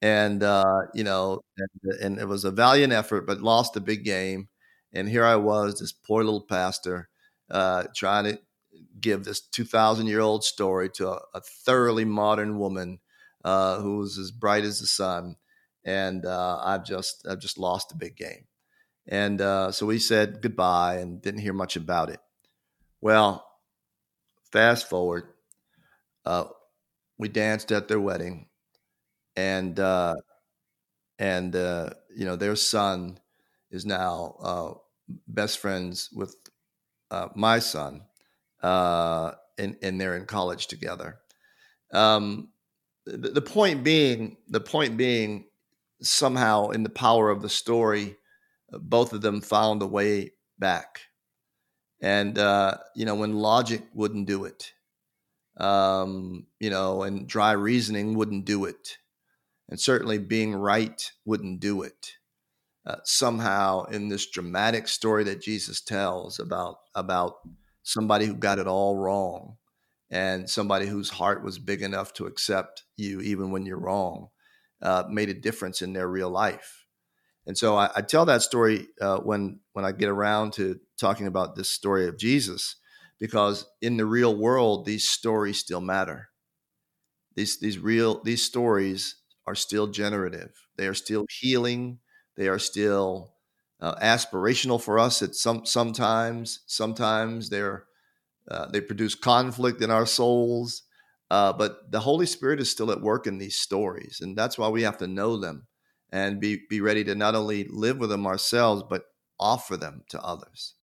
And, 0.00 0.42
uh, 0.42 0.64
you 0.94 1.04
know, 1.04 1.42
and, 1.58 1.92
and, 2.02 2.18
it 2.18 2.26
was 2.26 2.46
a 2.46 2.50
valiant 2.50 2.94
effort, 2.94 3.26
but 3.26 3.42
lost 3.42 3.76
a 3.76 3.80
big 3.80 4.02
game. 4.04 4.48
And 4.94 5.06
here 5.06 5.24
I 5.24 5.36
was, 5.36 5.78
this 5.78 5.92
poor 5.92 6.24
little 6.24 6.46
pastor, 6.46 7.10
uh, 7.50 7.84
trying 7.94 8.24
to 8.24 8.38
give 9.00 9.24
this 9.24 9.40
2,000 9.40 10.06
year 10.06 10.20
old 10.20 10.44
story 10.44 10.88
to 10.90 11.10
a, 11.10 11.20
a, 11.34 11.40
thoroughly 11.40 12.04
modern 12.04 12.58
woman 12.58 12.98
uh, 13.44 13.80
who 13.80 13.98
was 13.98 14.18
as 14.18 14.30
bright 14.30 14.64
as 14.64 14.80
the 14.80 14.86
sun. 14.86 15.36
And 15.84 16.26
uh, 16.26 16.58
I've 16.58 16.84
just, 16.84 17.26
I've 17.28 17.38
just 17.38 17.58
lost 17.58 17.92
a 17.92 17.96
big 17.96 18.16
game. 18.16 18.46
And 19.06 19.40
uh, 19.40 19.70
so 19.70 19.86
we 19.86 19.98
said 19.98 20.42
goodbye 20.42 20.96
and 20.96 21.22
didn't 21.22 21.42
hear 21.42 21.52
much 21.52 21.76
about 21.76 22.10
it. 22.10 22.18
Well, 23.00 23.46
fast 24.50 24.88
forward, 24.88 25.28
uh, 26.24 26.46
we 27.18 27.28
danced 27.28 27.70
at 27.70 27.86
their 27.86 28.00
wedding, 28.00 28.48
and 29.36 29.78
and 31.18 31.54
you 31.54 32.24
know 32.24 32.34
their 32.34 32.56
son 32.56 33.20
is 33.70 33.86
now 33.86 34.80
best 35.28 35.58
friends 35.58 36.10
with 36.12 36.34
uh, 37.10 37.28
my 37.34 37.58
son, 37.58 38.02
uh, 38.62 39.32
and 39.58 39.76
and 39.82 40.00
they're 40.00 40.16
in 40.16 40.26
college 40.26 40.66
together. 40.66 41.18
Um, 41.92 42.48
the, 43.04 43.30
the 43.30 43.42
point 43.42 43.84
being, 43.84 44.36
the 44.48 44.60
point 44.60 44.96
being, 44.96 45.46
somehow 46.02 46.70
in 46.70 46.82
the 46.82 46.90
power 46.90 47.30
of 47.30 47.42
the 47.42 47.48
story 47.48 48.16
both 48.70 49.12
of 49.12 49.20
them 49.20 49.40
found 49.40 49.82
a 49.82 49.86
way 49.86 50.32
back. 50.58 51.00
And, 52.00 52.38
uh, 52.38 52.78
you 52.94 53.06
know, 53.06 53.14
when 53.14 53.36
logic 53.36 53.82
wouldn't 53.94 54.26
do 54.26 54.44
it, 54.44 54.72
um, 55.56 56.46
you 56.60 56.68
know, 56.68 57.02
and 57.02 57.26
dry 57.26 57.52
reasoning 57.52 58.14
wouldn't 58.14 58.44
do 58.44 58.66
it, 58.66 58.98
and 59.70 59.80
certainly 59.80 60.18
being 60.18 60.54
right 60.54 61.10
wouldn't 61.24 61.60
do 61.60 61.82
it. 61.82 62.15
Uh, 62.86 62.96
somehow, 63.02 63.84
in 63.86 64.08
this 64.08 64.30
dramatic 64.30 64.86
story 64.86 65.24
that 65.24 65.42
Jesus 65.42 65.80
tells 65.80 66.38
about 66.38 66.76
about 66.94 67.34
somebody 67.82 68.26
who 68.26 68.34
got 68.34 68.60
it 68.60 68.68
all 68.68 68.96
wrong, 68.96 69.56
and 70.08 70.48
somebody 70.48 70.86
whose 70.86 71.10
heart 71.10 71.42
was 71.42 71.58
big 71.58 71.82
enough 71.82 72.12
to 72.12 72.26
accept 72.26 72.84
you 72.96 73.20
even 73.20 73.50
when 73.50 73.66
you're 73.66 73.78
wrong, 73.78 74.28
uh, 74.82 75.02
made 75.10 75.28
a 75.28 75.34
difference 75.34 75.82
in 75.82 75.92
their 75.94 76.08
real 76.08 76.30
life. 76.30 76.86
And 77.46 77.58
so 77.58 77.76
I, 77.76 77.90
I 77.96 78.02
tell 78.02 78.24
that 78.26 78.42
story 78.42 78.88
uh, 79.00 79.18
when 79.18 79.60
when 79.72 79.84
I 79.84 79.92
get 79.92 80.08
around 80.08 80.52
to 80.54 80.78
talking 80.98 81.26
about 81.26 81.56
this 81.56 81.68
story 81.68 82.06
of 82.06 82.18
Jesus, 82.18 82.76
because 83.18 83.66
in 83.80 83.96
the 83.96 84.06
real 84.06 84.36
world, 84.36 84.84
these 84.84 85.08
stories 85.08 85.58
still 85.58 85.80
matter. 85.80 86.28
These 87.34 87.58
these 87.58 87.78
real 87.78 88.22
these 88.22 88.44
stories 88.44 89.16
are 89.46 89.54
still 89.56 89.88
generative. 89.88 90.52
They 90.76 90.86
are 90.86 90.94
still 90.94 91.26
healing. 91.40 91.98
They 92.36 92.48
are 92.48 92.58
still 92.58 93.32
uh, 93.80 93.94
aspirational 93.96 94.80
for 94.80 94.98
us. 94.98 95.22
At 95.22 95.34
some 95.34 95.66
sometimes 95.66 96.60
sometimes 96.66 97.50
they're 97.50 97.84
uh, 98.50 98.66
they 98.66 98.80
produce 98.80 99.14
conflict 99.14 99.82
in 99.82 99.90
our 99.90 100.06
souls. 100.06 100.82
Uh, 101.28 101.52
but 101.52 101.90
the 101.90 102.00
Holy 102.00 102.26
Spirit 102.26 102.60
is 102.60 102.70
still 102.70 102.92
at 102.92 103.00
work 103.00 103.26
in 103.26 103.38
these 103.38 103.58
stories, 103.58 104.20
and 104.22 104.38
that's 104.38 104.56
why 104.56 104.68
we 104.68 104.82
have 104.82 104.98
to 104.98 105.08
know 105.08 105.36
them 105.36 105.66
and 106.12 106.40
be, 106.40 106.62
be 106.70 106.80
ready 106.80 107.04
to 107.04 107.14
not 107.14 107.34
only 107.34 107.66
live 107.68 107.98
with 107.98 108.10
them 108.10 108.26
ourselves, 108.26 108.84
but 108.88 109.04
offer 109.38 109.76
them 109.76 110.04
to 110.08 110.22
others. 110.22 110.74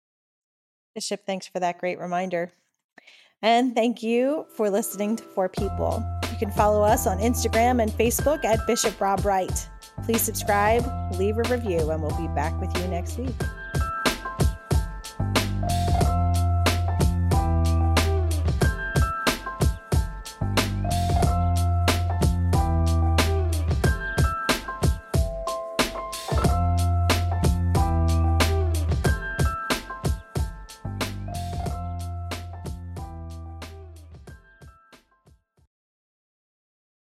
Bishop, 0.94 1.24
thanks 1.26 1.46
for 1.46 1.60
that 1.60 1.78
great 1.78 1.98
reminder. 1.98 2.52
And 3.42 3.74
thank 3.74 4.02
you 4.02 4.46
for 4.56 4.70
listening 4.70 5.16
to 5.16 5.22
For 5.22 5.48
People. 5.48 6.04
You 6.30 6.38
can 6.38 6.50
follow 6.50 6.82
us 6.82 7.06
on 7.06 7.18
Instagram 7.18 7.82
and 7.82 7.90
Facebook 7.92 8.44
at 8.44 8.66
Bishop 8.66 9.00
Rob 9.00 9.24
Wright. 9.24 9.68
Please 10.04 10.20
subscribe, 10.20 10.84
leave 11.12 11.38
a 11.38 11.42
review, 11.44 11.90
and 11.90 12.02
we'll 12.02 12.16
be 12.18 12.28
back 12.34 12.58
with 12.60 12.76
you 12.78 12.86
next 12.88 13.16
week. 13.18 13.34